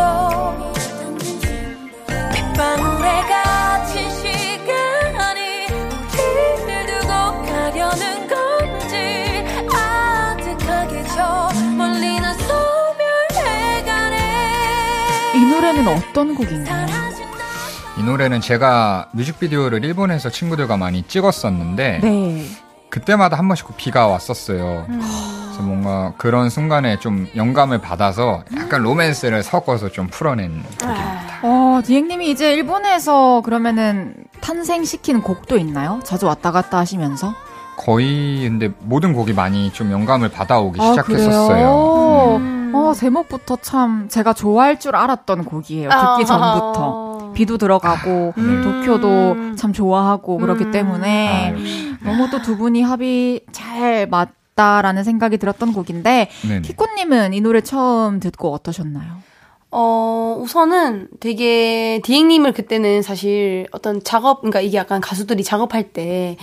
[15.72, 16.86] 노래는 어떤 곡인가요?
[17.98, 22.46] 이 노래는 제가 뮤직비디오를 일본에서 친구들과 많이 찍었었는데 네.
[22.90, 24.86] 그때마다 한 번씩 비가 왔었어요.
[24.86, 31.40] 그래서 뭔가 그런 순간에 좀 영감을 받아서 약간 로맨스를 섞어서 좀 풀어낸 곡입니다.
[31.42, 36.00] 어, 디행님이 이제 일본에서 그러면은 탄생시킨 곡도 있나요?
[36.04, 37.34] 자주 왔다 갔다 하시면서?
[37.78, 41.48] 거의 근데 모든 곡이 많이 좀 영감을 받아오기 아, 시작했었어요.
[41.48, 42.61] 그래요?
[42.72, 42.74] 음.
[42.74, 45.88] 어, 아, 제목부터 참 제가 좋아할 줄 알았던 곡이에요.
[45.90, 47.32] 듣기 전부터.
[47.32, 48.62] 비도 들어가고 음.
[48.62, 50.68] 도쿄도 참 좋아하고 그렇기 음.
[50.68, 51.96] 아, 때문에 역시.
[52.04, 56.60] 너무 또 두 분이 합이 잘 맞다라는 생각이 들었던 곡인데 네네.
[56.62, 59.22] 키코님은 이 노래 처음 듣고 어떠셨나요?
[59.70, 66.36] 어, 우선은 되게 디행님을 그때는 사실 어떤 작업, 그러니까 이게 약간 가수들이 작업할 때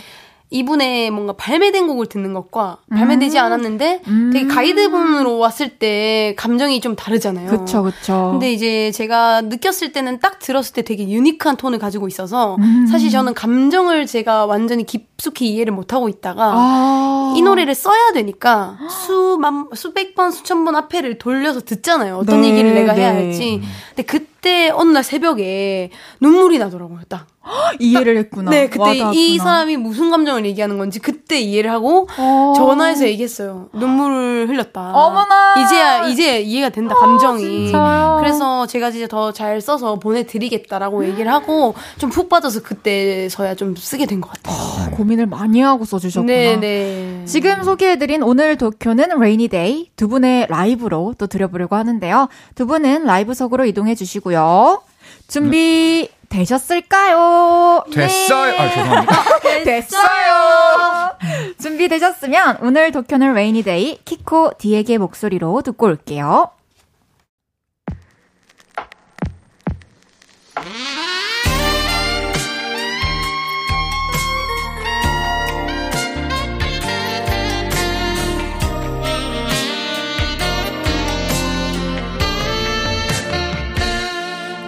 [0.52, 3.44] 이분의 뭔가 발매된 곡을 듣는 것과 발매되지 음.
[3.44, 4.32] 않았는데 음.
[4.34, 7.52] 되게 가이드분으로 왔을 때 감정이 좀 다르잖아요.
[7.52, 8.30] 그쵸 그쵸.
[8.32, 12.88] 근데 이제 제가 느꼈을 때는 딱 들었을 때 되게 유니크한 톤을 가지고 있어서 음.
[12.90, 17.34] 사실 저는 감정을 제가 완전히 깊숙이 이해를 못 하고 있다가 아.
[17.38, 22.18] 이 노래를 써야 되니까 수만 수백 번 수천 번 앞에를 돌려서 듣잖아요.
[22.18, 23.26] 어떤 네, 얘기를 내가 해야 네.
[23.26, 23.62] 할지.
[23.90, 25.92] 근데 그때 어느 날 새벽에
[26.22, 27.02] 눈물이 나더라고요.
[27.08, 27.28] 딱.
[27.80, 28.52] 이해를 했구나.
[28.52, 29.44] 네, 그때 이 와닿았구나.
[29.44, 32.54] 사람이 무슨 감정을 얘기하는 건지 그때 이해를 하고 어.
[32.56, 33.70] 전화해서 얘기했어요.
[33.74, 34.92] 눈물을 흘렸다.
[34.94, 35.56] 어머나.
[35.62, 37.42] 이제야 이제 이해가 된다 감정이.
[37.68, 38.18] 진짜요?
[38.20, 44.06] 그래서 제가 진짜 더 잘 써서 보내드리겠다라고 얘기를 하고 좀 푹 빠져서 그때서야 좀 쓰게
[44.06, 44.92] 된 것 같아요.
[44.92, 46.28] 고민을 많이 하고 써주셨구나.
[46.34, 47.24] 네네.
[47.26, 52.28] 지금 소개해드린 오늘 도쿄는 Rainy Day 두 분의 라이브로 또 들려보려고 하는데요.
[52.56, 54.82] 두 분은 라이브석으로 이동해 주시고요.
[55.28, 57.84] 준비 되셨을까요?
[57.92, 58.56] 됐어요.
[58.56, 59.24] 아, 죄송합니다.
[59.66, 61.18] 됐어요.
[61.62, 66.52] 준비되셨으면 오늘 도쿄는 Rainy Day 키코 디에게 목소리로 듣고 올게요.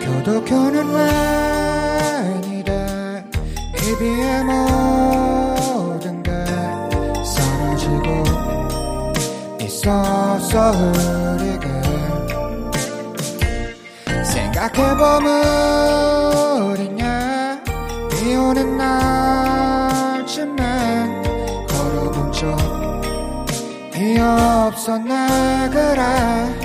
[0.02, 1.41] 교도교는 웬
[10.72, 11.68] 흐리게
[14.24, 15.32] 생각해보면
[16.72, 17.62] 우리냐?
[18.12, 20.54] 비 오는 날쯤엔
[21.68, 22.82] 걸어본 적
[24.02, 26.61] 이 없었네 그래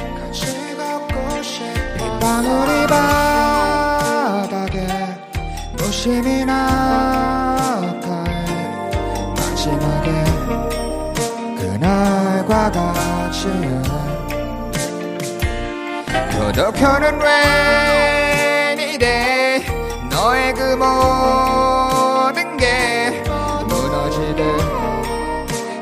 [16.56, 19.62] 교도교는 rainy day
[20.08, 23.22] 너의 그 모든 게
[23.68, 24.40] 무너지듯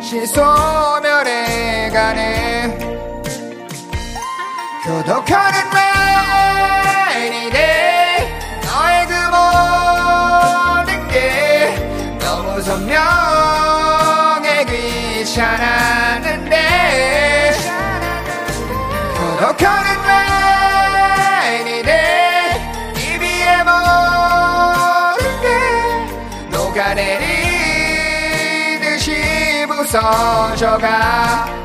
[0.03, 2.77] 시소멸해 가네.
[4.83, 5.71] 교도교는
[7.13, 8.29] rainy day
[8.65, 9.15] 너의 그
[10.75, 11.73] 모든 게
[12.19, 13.05] 너무 선명해
[14.65, 16.57] 귀찮았는데.
[19.39, 20.44] 교도교는 rainy
[29.95, 31.64] 녹아내리듯이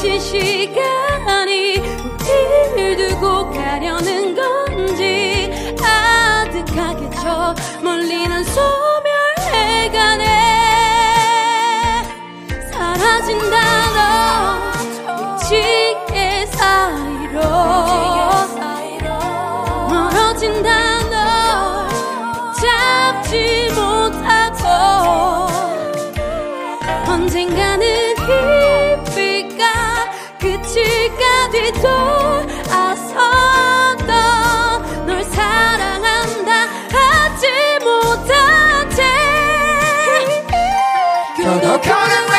[0.00, 1.76] 갇힌 시간이
[2.72, 10.24] 우릴 두고 가려는 건지 아득하게 저 멀리 난 소멸해가네.
[12.72, 13.58] 사라진다
[13.92, 15.36] 너.
[15.36, 17.42] 지게 사이로.
[19.90, 21.88] 멀어진다 널
[22.54, 23.59] 잡지
[41.78, 42.29] 교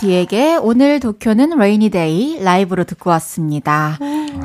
[0.00, 3.98] 디핵의 오늘 도쿄는 rainy day 라이브로 듣고 왔습니다.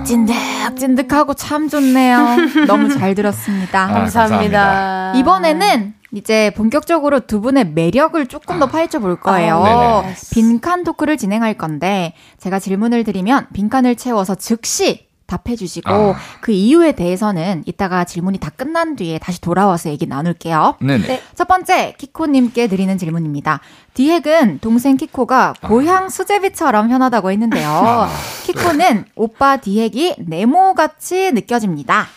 [0.06, 2.66] 찐득찐득하고 참 좋네요.
[2.68, 3.84] 너무 잘 들었습니다.
[3.84, 4.60] 아, 감사합니다.
[4.60, 5.14] 감사합니다.
[5.16, 9.64] 이번에는 이제 본격적으로 두 분의 매력을 조금 더 파헤쳐 볼 거예요.
[9.66, 10.04] 아.
[10.32, 16.16] 빈칸 토크를 진행할 건데 제가 질문을 드리면 빈칸을 채워서 즉시 답해 주시고 아.
[16.42, 20.78] 그 이유에 대해서는 이따가 질문이 다 끝난 뒤에 다시 돌아와서 얘기 나눌게요.
[20.80, 21.08] 네네.
[21.08, 21.22] 네.
[21.34, 23.60] 첫 번째 키코 님께 드리는 질문입니다.
[23.94, 28.08] 디핵은 동생 키코가 고향 수제비처럼 편하다고 했는데요.
[28.44, 32.08] 키코는 오빠 디핵이 네모같이 느껴집니다.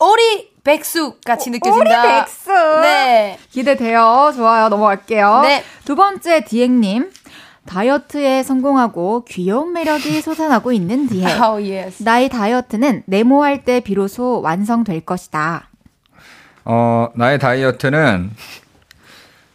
[0.00, 1.78] 오리 백숙 같이 느껴진다.
[1.78, 2.52] 오리 백숙.
[2.82, 3.38] 네.
[3.50, 4.32] 기대돼요.
[4.34, 4.68] 좋아요.
[4.68, 5.40] 넘어갈게요.
[5.42, 5.64] 네.
[5.84, 7.10] 두 번째 디핵님.
[7.70, 11.40] 다이어트에 성공하고 귀여운 매력이 솟아나고 있는 디핵.
[11.40, 12.02] 아우 yes.
[12.02, 15.68] 나의 다이어트는 네모할 때 비로소 완성될 것이다.
[16.64, 18.32] 어, 나의 다이어트는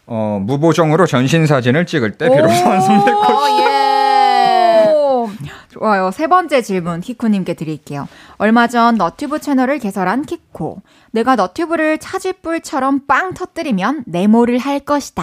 [0.06, 3.30] 어, 무보정으로 전신 사진을 찍을 때 비로소 완성될 것.
[3.30, 4.92] 어 예.
[4.94, 5.28] 오,
[5.72, 6.10] 좋아요.
[6.10, 8.08] 세 번째 질문 키코님께 드릴게요.
[8.38, 10.80] 얼마 전 너튜브 채널을 개설한 키코.
[11.10, 15.22] 내가 너튜브를 차쥐뿔처럼 빵 터뜨리면 네모를 할 것이다.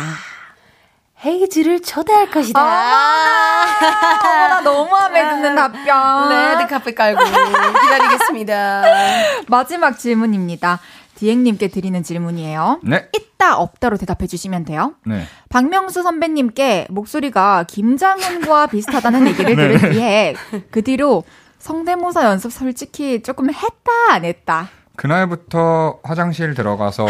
[1.25, 2.59] 헤이즈를 초대할 것이다.
[2.61, 6.29] 어머나 너무 마음에 드는 답변.
[6.29, 8.83] 레드 카펫 깔고 기다리겠습니다.
[9.47, 10.79] 마지막 질문입니다.
[11.15, 12.81] 디앵님께 드리는 질문이에요.
[12.83, 13.07] 네.
[13.13, 14.93] 있다 없다로 대답해 주시면 돼요.
[15.05, 15.25] 네.
[15.49, 20.35] 박명수 선배님께 목소리가 김장훈과 비슷하다는 얘기를 들은 뒤에
[20.71, 21.23] 그 뒤로
[21.59, 24.69] 성대모사 연습 솔직히 조금 했다 안 했다.
[24.97, 27.05] 그날부터 화장실 들어가서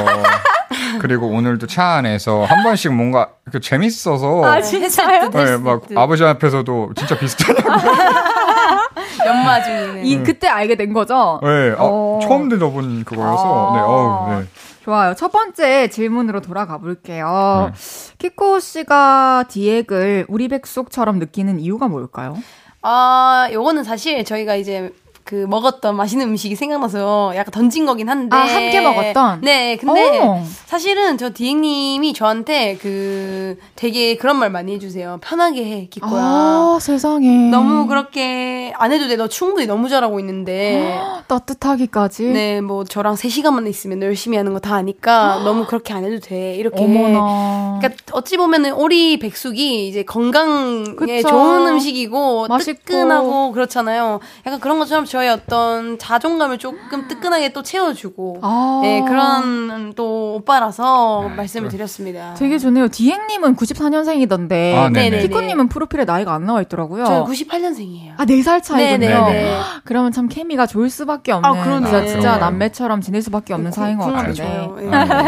[1.03, 5.31] 그리고 오늘도 차 안에서 한 번씩 뭔가 이렇게 재밌어서 아, 진짜요?
[5.31, 7.69] 네, 막 아버지 앞에서도 진짜 비슷하냐고.
[9.27, 10.03] 연마 중이네.
[10.05, 11.41] 이 그때 알게 된 거죠?
[11.43, 12.19] 네, 아, 어.
[12.23, 13.73] 처음 들어본 그거여서.
[13.73, 13.75] 아.
[13.75, 14.47] 네, 어우, 네.
[14.85, 15.13] 좋아요.
[15.15, 17.73] 첫 번째 질문으로 돌아가 볼게요.
[17.73, 17.79] 네.
[18.17, 22.37] 키코 씨가 디액을 우리 백숙처럼 느끼는 이유가 뭘까요?
[22.81, 24.93] 아, 요거는 사실 저희가 이제
[25.23, 28.35] 그 먹었던 맛있는 음식이 생각나서 약간 던진 거긴 한데.
[28.35, 29.39] 아, 함께 먹었던?
[29.41, 30.41] 네, 근데 오.
[30.65, 35.19] 사실은 저 디행님이 저한테 그 되게 그런 말 많이 해주세요.
[35.21, 36.21] 편하게 해, 기코야.
[36.21, 37.49] 아, 세상에.
[37.51, 39.15] 너무 그렇게 안 해도 돼.
[39.15, 40.99] 너 충분히 너무 잘하고 있는데.
[41.27, 42.23] 따뜻하기까지.
[42.25, 46.19] 네, 뭐 저랑 3시간만 있으면 너 열심히 하는 거 다 아니까 너무 그렇게 안 해도
[46.19, 46.55] 돼.
[46.55, 46.83] 이렇게.
[46.83, 47.79] 어머나.
[47.81, 51.27] 그러니까 어찌 보면은 오리 백숙이 이제 건강에 그쵸.
[51.29, 52.79] 좋은 음식이고 맛있고.
[52.85, 54.19] 뜨끈하고 그렇잖아요.
[54.45, 58.79] 약간 그런 것처럼 저의 어떤 자존감을 조금 뜨끈하게 또 채워주고 아.
[58.81, 62.33] 네, 그런 또 오빠라서 말씀을 드렸습니다.
[62.33, 62.87] 되게 좋네요.
[62.87, 64.73] 디행님은 94년생이던데.
[64.75, 65.19] 아, 네네.
[65.21, 67.05] 키코님은 프로필에 나이가 안 나와 있더라고요.
[67.05, 68.13] 저 98년생이에요.
[68.17, 68.97] 아, 4살 차이군요.
[69.07, 69.59] 네네네.
[69.85, 71.47] 그러면 참 케미가 좋을 수밖에 없는.
[71.47, 71.85] 아, 그러네.
[71.85, 72.37] 진짜, 진짜.
[72.37, 74.67] 남매처럼 지낼 수밖에 없는 사이인 것 같은데.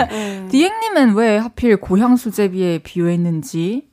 [0.50, 3.84] 디행님은 왜 하필 고향 수제비에 비유했는지?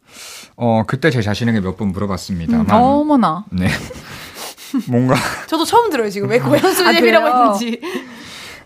[0.57, 2.70] 어, 그때 제 자신에게 몇 번 물어봤습니다만.
[2.70, 3.45] 어머나.
[3.51, 3.66] 네.
[4.88, 5.14] 뭔가,
[5.46, 7.26] 저도 처음 들어요 지금 왜 고향 아, 수제비라고?
[7.28, 7.80] 했는지.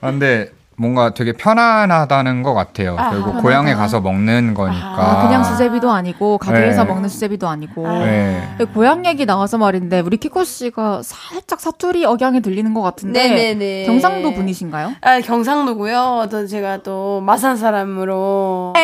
[0.00, 2.96] 아, 근데 뭔가 되게 편안하다는 것 같아요.
[2.98, 3.42] 아, 결국 편하다.
[3.42, 4.86] 고향에 가서 먹는 거니까.
[4.86, 6.88] 아, 그냥 수제비도 아니고 가게에서 네.
[6.88, 7.88] 먹는 수제비도 아니고.
[7.88, 8.46] 네.
[8.58, 13.86] 근데 고향 얘기 나와서 말인데 우리 키코 씨가 살짝 사투리 억양이 들리는 것 같은데 네네네.
[13.86, 14.92] 경상도 분이신가요?
[15.00, 16.26] 아 경상도고요.
[16.30, 18.74] 또 제가 또 마산 사람으로.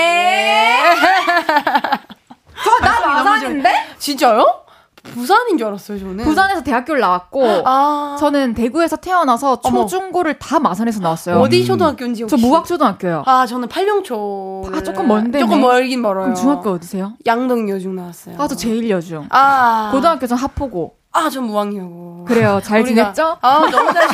[2.64, 3.70] 저나 마산인데?
[3.98, 4.60] 진짜요?
[5.03, 6.24] 부산인 줄 알았어요 저는.
[6.24, 8.16] 부산에서 대학교를 나왔고 아.
[8.20, 9.80] 저는 대구에서 태어나서 어머.
[9.86, 11.36] 초중고를 다 마산에서 나왔어요.
[11.40, 12.46] 어디 초등학교인지 저 혹시?
[12.46, 13.24] 무학초등학교요.
[13.26, 14.70] 아 저는 팔룡초.
[14.72, 15.66] 아, 조금 먼데, 조금 네.
[15.66, 16.24] 멀긴 멀어요.
[16.26, 17.14] 그럼 중학교 어디세요?
[17.26, 18.36] 양동여중 나왔어요.
[18.38, 19.26] 아, 저 제일여중.
[19.30, 19.90] 아.
[19.92, 20.94] 고등학교 전 하포고.
[21.14, 22.11] 아, 전 무학여고.
[22.26, 22.60] 그래요.
[22.62, 23.36] 잘 우리가- 지냈죠?
[23.40, 24.08] 아, 너무 잘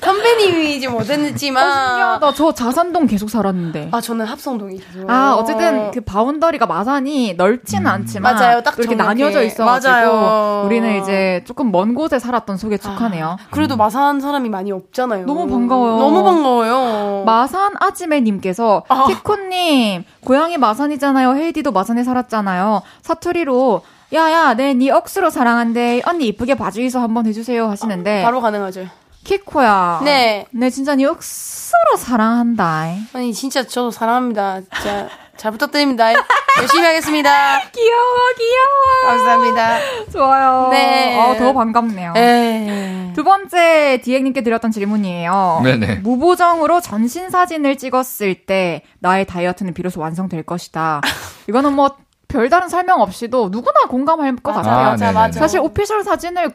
[0.00, 1.64] 선배님이지 못했지만.
[1.66, 2.32] 어, 신기하다.
[2.34, 3.88] 저 자산동 계속 살았는데.
[3.92, 5.10] 아, 저는 합성동이 계속.
[5.10, 8.62] 아, 어쨌든 그 바운더리가 마산이 넓지는 않지만 맞아요.
[8.62, 9.08] 딱또 이렇게 정확해.
[9.22, 10.62] 나뉘어져 있어가지고 맞아요.
[10.66, 13.36] 우리는 이제 조금 먼 곳에 살았던 속에 축하네요.
[13.40, 15.26] 아, 그래도 마산 사람이 많이 없잖아요.
[15.26, 15.98] 너무 반가워요.
[15.98, 17.24] 너무 반가워요.
[17.24, 19.04] 마산 아지매님께서 아.
[19.06, 21.34] 키코님 고향이 마산이잖아요.
[21.34, 22.82] 헤이디도 마산에 살았잖아요.
[23.02, 23.82] 사투리로
[24.12, 28.86] 야야 내네 억수로 사랑한대 언니 이쁘게 봐주이소 한번 해주세요 하시는데 바로 가능하죠.
[29.24, 30.46] 키코야 네.
[30.50, 32.86] 내 진짜 네 억수로 사랑한다.
[33.12, 34.60] 아니, 진짜 저도 사랑합니다.
[34.62, 36.12] 진짜 잘 부탁드립니다.
[36.60, 37.60] 열심히 하겠습니다.
[37.70, 39.18] 귀여워 귀여워.
[39.18, 39.78] 감사합니다.
[40.10, 40.68] 좋아요.
[40.70, 41.18] 네.
[41.18, 42.14] 어, 더 반갑네요.
[42.16, 45.60] 에두 번째 디엑님께 드렸던 질문이에요.
[45.62, 45.96] 네네.
[45.96, 51.02] 무보정으로 전신 사진을 찍었을 때 나의 다이어트는 비로소 완성될 것이다.
[51.48, 51.96] 이거는 뭐
[52.28, 54.86] 별다른 설명 없이도 누구나 공감할 것 맞아, 같아요.
[54.86, 55.12] 아, 맞아.
[55.12, 55.38] 맞아.
[55.40, 56.52] 사실 오피셜 사진을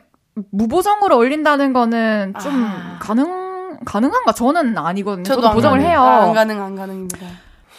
[0.51, 2.97] 무보정으로 올린다는 거는 좀 아.
[2.99, 4.31] 가능 가능한가?
[4.33, 5.23] 저는 아니거든요.
[5.23, 5.89] 저도, 안 보정을 가능.
[5.91, 6.01] 해요.
[6.01, 7.17] 아, 안 가능, 안 가능입니다.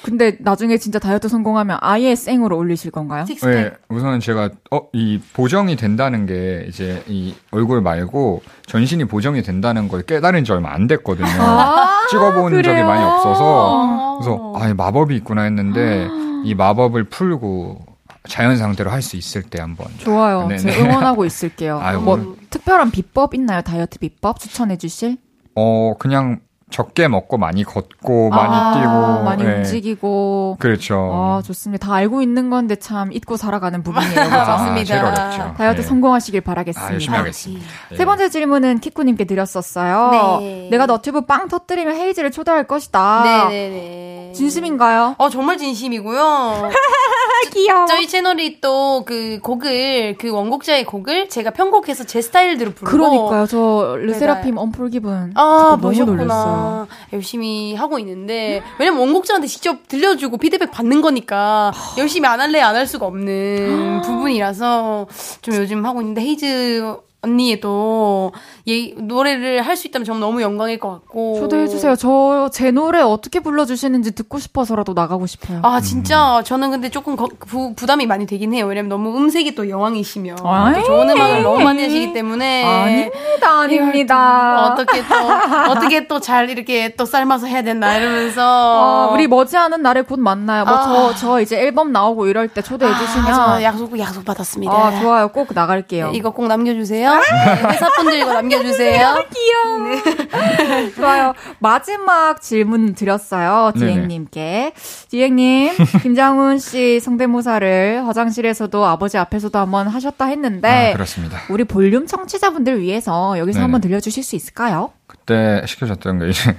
[0.03, 3.25] 근데 나중에 진짜 다이어트 성공하면 아예 생으로 올리실 건가요?
[3.25, 9.89] 네, 우선은 제가 어 이 보정이 된다는 게 이제 이 얼굴 말고 전신이 보정이 된다는
[9.89, 11.27] 걸 깨달은 지 얼마 안 됐거든요.
[11.41, 12.87] 아, 찍어본 적이 그래요?
[12.87, 16.07] 많이 없어서 그래서 아, 이 마법이 있구나 했는데
[16.45, 17.87] 이 마법을 풀고
[18.29, 20.47] 자연 상태로 할 수 있을 때 한번 좋아요.
[20.47, 20.59] 네네.
[20.59, 21.79] 제가 응원하고 있을게요.
[22.01, 22.37] 뭐 뭐.
[22.51, 23.61] 특별한 비법 있나요?
[23.63, 25.17] 다이어트 비법 추천해 주실?
[25.57, 26.41] 어 그냥
[26.75, 29.59] 적게 먹고 많이 걷고 많이 아, 뛰고 많이 네.
[29.59, 30.57] 움직이고.
[30.59, 31.09] 그렇죠.
[31.15, 31.87] 아, 좋습니다.
[31.87, 34.13] 다 알고 있는 건데 참 잊고 살아가는 부분이에요.
[34.13, 34.35] 그죠?
[34.35, 35.55] 아, 맞습니다.
[35.55, 35.87] 다이어트 네.
[35.87, 36.91] 성공하시길 바라겠습니다.
[36.91, 37.65] 아, 열심히 하겠습니다.
[37.91, 37.97] 네.
[37.97, 40.39] 세 번째 질문은 키쿠님께 드렸었어요.
[40.41, 40.69] 네.
[40.73, 43.23] 내가 너튜브 빵 터뜨리면 헤이즈를 초대할 것이다.
[43.49, 44.33] 네네네.
[44.35, 45.15] 진심인가요?
[45.19, 46.71] 어, 정말 진심이고요.
[47.53, 47.87] 귀여워.
[47.87, 52.97] 저희 채널이 또 그 곡을, 그 원곡자의 곡을 제가 편곡해서 제 스타일대로 부르고.
[52.97, 53.47] 그러니까요.
[53.47, 56.87] 저 르세라핌 언풀 기분 아, 듣고 너무 놀랐어요.
[57.13, 62.87] 열심히 하고 있는데, 왜냐면 원곡자한테 직접 들려주고 피드백 받는 거니까, 열심히 안 할래 안 할
[62.87, 65.07] 수가 없는 부분이라서,
[65.43, 68.33] 좀 요즘 하고 있는데, 헤이즈 언니에도
[68.69, 71.41] 예, 노래를 할 수 있다면 정말 너무 영광일 것 같고.
[71.41, 71.97] 초대해주세요.
[71.97, 75.59] 저 제 노래 어떻게 불러주시는지 듣고 싶어서라도 나가고 싶어요.
[75.63, 78.67] 아, 진짜, 저는 근데 조금 거- 부, 부담이 많이 되긴 해요.
[78.67, 80.85] 왜냐면 너무 음색이 또 여왕이시며, 또 아이.
[80.85, 82.65] 좋은 음악을 너무 많이 하시기 때문에.
[82.65, 84.65] 아닙니다, 아닙니다.
[84.73, 89.09] 어떻게 또, 어떻게 또 잘 이렇게 또 삶아서 해야 된다, 이러면서.
[89.09, 90.65] 어, 우리 머지않은 날에 곧 만나요.
[90.65, 90.83] 뭐, 아.
[90.85, 93.27] 저, 저 이제 앨범 나오고 이럴 때 초대해주시면.
[93.33, 94.73] 아, 저 약속, 약속 받았습니다.
[94.73, 95.29] 아, 좋아요.
[95.29, 96.11] 꼭 나갈게요.
[96.15, 97.11] 이거 꼭 남겨주세요.
[97.21, 99.25] 네, 회사분들 이거 남겨주세요.
[99.35, 100.93] 귀여워.
[100.97, 101.35] 좋아요.
[101.59, 103.73] 마지막 질문 드렸어요.
[103.75, 103.87] 네네.
[103.93, 104.73] 디행님께.
[105.11, 110.91] 디행님, 김장훈 씨 성대모사를 화장실에서도 아버지 앞에서도 한번 하셨다 했는데.
[110.91, 111.39] 아, 그렇습니다.
[111.49, 113.63] 우리 볼륨 청취자분들 위해서 여기서 네네.
[113.63, 114.93] 한번 들려주실 수 있을까요?
[115.07, 116.57] 그때 시켜줬던 게 이제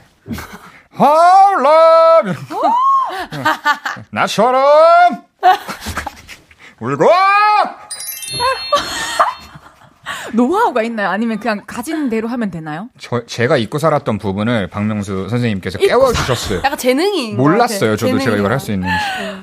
[0.98, 2.36] How love.
[4.12, 5.24] 나처럼
[6.80, 7.06] 울고
[10.34, 11.10] 노하우가 있나요?
[11.10, 12.90] 아니면 그냥 가진 대로 하면 되나요?
[13.00, 16.60] 저, 제가 잊고 살았던 부분을 박명수 선생님께서 깨워 주셨어요.
[16.64, 17.34] 약간 재능이.
[17.34, 17.96] 몰랐어요.
[17.96, 18.94] 저도 제가 이걸 할 수 있는지.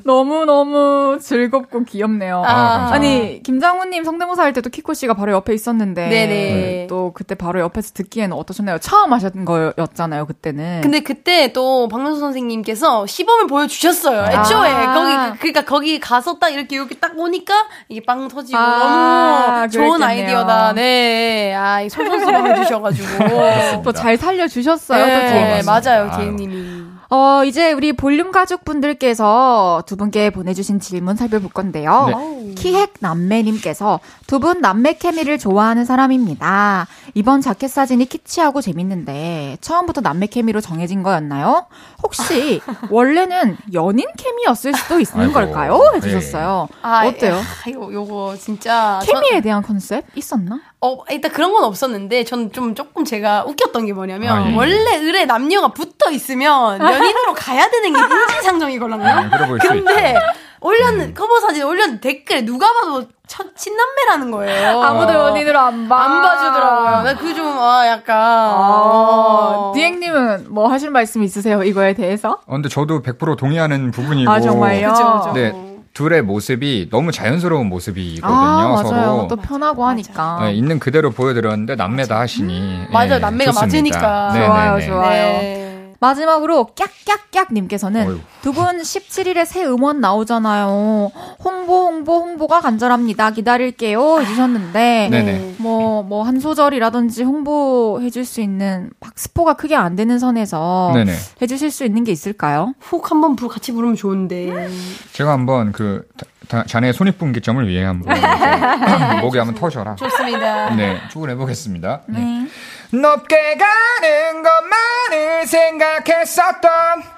[0.04, 2.42] 너무 너무 즐겁고 귀엽네요.
[2.44, 2.94] 아, 감사합니다.
[2.94, 6.08] 아니, 김장훈님 성대모사 할 때도 키코 씨가 바로 옆에 있었는데.
[6.08, 6.86] 네네.
[6.88, 8.78] 또 그때 바로 옆에서 듣기에는 어떠셨나요?
[8.78, 10.80] 처음 하셨던 거였잖아요, 그때는.
[10.82, 14.24] 근데 그때 또 박명수 선생님께서 시범을 보여주셨어요.
[14.40, 14.94] 애초에 아.
[14.94, 17.54] 거기 그러니까 거기 가서 딱 이렇게 이렇게 딱 오니까
[17.88, 20.06] 이게 빵 터지고 아, 너무 좋은 그랬겠네요.
[20.06, 20.51] 아이디어다.
[20.74, 23.82] 네, 아이 솔선수범 해주셔가지고.
[23.84, 25.66] 또 잘 살려주셨어요, 또 네, 디에님.
[25.66, 26.10] 맞아요.
[26.16, 26.81] 디에님이.
[27.14, 32.06] 어, 이제 우리 볼륨 가족분들께서 두 분께 보내주신 질문 살펴볼 건데요.
[32.08, 32.54] 네.
[32.54, 36.86] 키핵 남매님께서 두 분 남매 케미를 좋아하는 사람입니다.
[37.14, 41.66] 이번 자켓 사진이 키치하고 재밌는데 처음부터 남매 케미로 정해진 거였나요?
[42.02, 45.92] 혹시 원래는 연인 케미였을 수도 있는 아이고, 걸까요?
[45.96, 46.66] 해주셨어요.
[46.80, 47.34] 아, 어때요?
[47.36, 49.00] 아, 이거, 요거 진짜.
[49.04, 50.60] 케미에 대한 컨셉 있었나?
[50.84, 54.56] 어, 일단 그런 건 없었는데, 저는 좀 조금 제가 웃겼던 게 뭐냐면, 아, 예.
[54.56, 57.98] 원래 을에 남녀가 붙어 있으면 연인으로 가야 되는 게
[58.34, 59.08] 인지상정이거든요.
[59.08, 59.30] 아,
[59.60, 60.16] 근데,
[60.60, 61.14] 올렸는, 음.
[61.14, 64.82] 커버 사진 올렸는 댓글에 누가 봐도 첫, 친남매라는 거예요.
[64.82, 66.02] 아무도 연인으로 안 봐.
[66.04, 67.02] 안 봐주더라고요.
[67.02, 68.50] 나그 좀, 아, 약간.
[68.50, 69.72] 어, 어.
[69.74, 71.62] 디행님은 뭐 하실 말씀 있으세요?
[71.62, 72.40] 이거에 대해서?
[72.46, 74.28] 어, 근데 저도 100% 동의하는 부분이고.
[74.30, 74.88] 아, 정말요?
[74.90, 75.32] 그죠, 그죠.
[75.34, 78.34] 네, 둘의 모습이 너무 자연스러운 모습이거든요.
[78.34, 78.82] 아, 맞아요.
[78.84, 79.28] 서로.
[79.28, 80.38] 또 편하고 하니까.
[80.42, 82.86] 네, 있는 그대로 보여드렸는데 남매다 하시니.
[82.90, 84.00] 맞아요, 예, 남매가 좋습니다.
[84.00, 84.32] 맞으니까.
[84.32, 84.86] 네, 좋아요, 네, 네.
[84.86, 85.22] 좋아요.
[85.40, 85.71] 네.
[86.02, 88.20] 마지막으로 깍깍깍님께서는 어휴.
[88.42, 91.12] 두분 17일에 새 음원 나오잖아요.
[91.44, 93.30] 홍보 홍보 홍보가 간절합니다.
[93.30, 95.54] 기다릴게요 해주셨는데 네네.
[95.58, 101.12] 뭐뭐 한 소절이라든지 홍보해줄 수 있는 막 스포가 크게 안 되는 선에서 네네.
[101.40, 102.74] 해주실 수 있는 게 있을까요?
[102.80, 104.68] 훅 한번 불 같이 부르면 좋은데.
[105.12, 108.08] 제가 한번 그 다- 다- 자네의 손익분기점을 위해 한번
[109.22, 109.94] 목에 한번 터져라.
[109.94, 110.74] 좋습니다.
[110.74, 112.00] 네, 쭉 해보겠습니다.
[112.08, 112.18] 네.
[112.18, 112.46] 네.
[112.92, 116.60] 높게 가는 것만을 생각했었던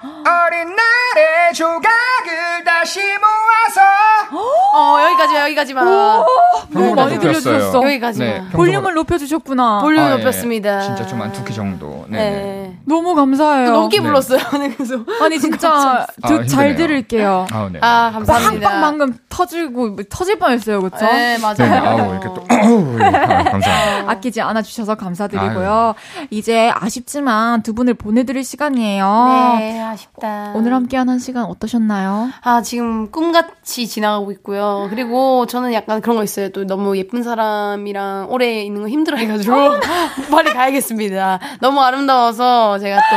[0.04, 3.80] 어린 날의 조각을 다시 모아서
[4.74, 5.84] 어, 여기까지만, 여기까지만.
[6.70, 7.18] 너무 많이.
[7.18, 7.82] 들려주셨어.
[7.84, 8.28] 여기까지만.
[8.28, 9.80] 네, 볼륨을 높여주셨구나.
[9.80, 10.16] 볼륨 아, 예.
[10.16, 10.80] 높였습니다.
[10.80, 12.04] 진짜 좀 한두키 정도.
[12.08, 12.18] 네.
[12.18, 12.73] 네.
[12.86, 13.70] 너무 감사해요.
[13.70, 14.02] 높게 네.
[14.04, 14.38] 불렀어요.
[14.58, 14.96] 네, 그래서.
[15.22, 16.74] 아니 진짜 아, 드- 잘.
[16.76, 17.46] 들을게요.
[17.50, 17.78] 아, 네.
[17.82, 18.80] 아, 빵빵 감사합니다.
[18.80, 21.04] 방금 터지고 터질 뻔했어요, 그렇죠?
[21.06, 22.02] 네, 네, 맞아요.
[22.02, 24.10] 아우, 이렇게 또, 예, 아, 감사합니다.
[24.10, 25.94] 아끼지 않아 주셔서 감사드리고요.
[26.30, 29.56] 이제 아쉽지만 두 분을 보내드릴 시간이에요.
[29.58, 30.52] 네, 아쉽다.
[30.54, 32.30] 오늘 함께한 한 시간 어떠셨나요?
[32.42, 34.86] 아, 지금 꿈같이 지나가고 있고요.
[34.90, 36.50] 그리고 저는 약간 그런 거 있어요.
[36.50, 39.54] 또 너무 예쁜 사람이랑 오래 있는 거 힘들어 해가지고
[40.30, 41.38] 빨리 가야겠습니다.
[41.60, 43.16] 너무 아름다워서 제가 또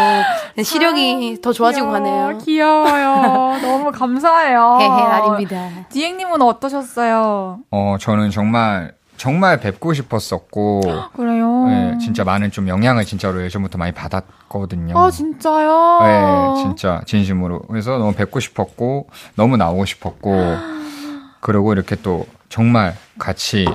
[0.55, 2.37] 네, 시력이 더 좋아지고 가네요.
[2.39, 3.57] 귀여워요.
[3.61, 4.77] 너무 감사해요.
[4.81, 5.69] 헤헤, 아닙니다.
[5.89, 7.59] 디행님은 어떠셨어요?
[7.71, 10.81] 어, 저는 정말, 정말 뵙고 싶었었고,
[11.15, 11.65] 그래요.
[11.67, 14.97] 네, 진짜 많은 좀 영향을 진짜로 예전부터 많이 받았거든요.
[14.97, 15.99] 아, 진짜요?
[16.01, 17.61] 네, 진짜, 진심으로.
[17.63, 20.31] 그래서 너무 뵙고 싶었고, 너무 나오고 싶었고,
[21.41, 23.65] 그리고 이렇게 또 정말 같이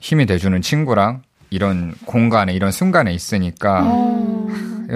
[0.00, 4.31] 힘이 돼주는 친구랑 이런 공간에, 이런 순간에 있으니까, 이게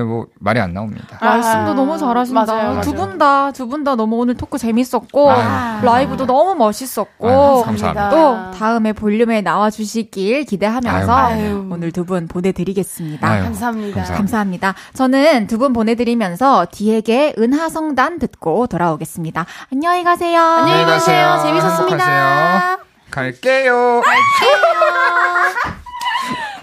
[0.02, 1.18] 뭐, 말이 안 나옵니다.
[1.20, 2.44] 말씀도 아, 너무 잘하신다.
[2.46, 2.80] 맞아요, 맞아요.
[2.82, 8.10] 두분 다, 두 분 다 너무 오늘 토크 재밌었고, 아유, 라이브도 너무 멋있었고, 아유, 감사합니다.
[8.10, 11.68] 또 다음에 볼륨에 나와 주시길 기대하면서 아유.
[11.70, 13.26] 오늘 두 분 보내드리겠습니다.
[13.28, 13.94] 아유, 감사합니다.
[13.96, 14.16] 감사합니다.
[14.16, 14.74] 감사합니다.
[14.94, 19.46] 저는 두 분 보내드리면서 디에게 은하성단 듣고 돌아오겠습니다.
[19.72, 20.40] 안녕히 가세요.
[20.40, 21.38] 안녕히 가세요.
[21.42, 22.78] 재밌었습니다.
[23.10, 24.02] 갈게요.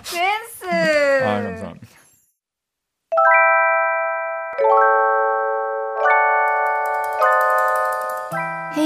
[0.04, 1.24] 댄스.
[1.24, 1.53] 아, 감사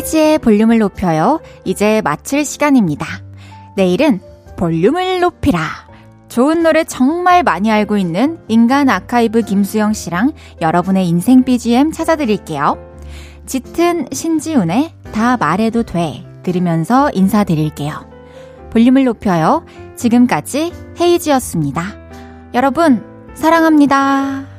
[0.00, 1.40] 헤이지의 볼륨을 높여요.
[1.64, 3.06] 이제 마칠 시간입니다.
[3.76, 4.20] 내일은
[4.56, 5.60] 볼륨을 높이라.
[6.28, 12.78] 좋은 노래 정말 많이 알고 있는 인간 아카이브 김수영 씨랑 여러분의 인생 BGM 찾아드릴게요.
[13.46, 16.24] 짙은 신지훈의 다 말해도 돼.
[16.42, 18.08] 들으면서 인사드릴게요.
[18.70, 19.64] 볼륨을 높여요.
[19.96, 21.82] 지금까지 헤이지였습니다.
[22.54, 23.04] 여러분,
[23.34, 24.49] 사랑합니다.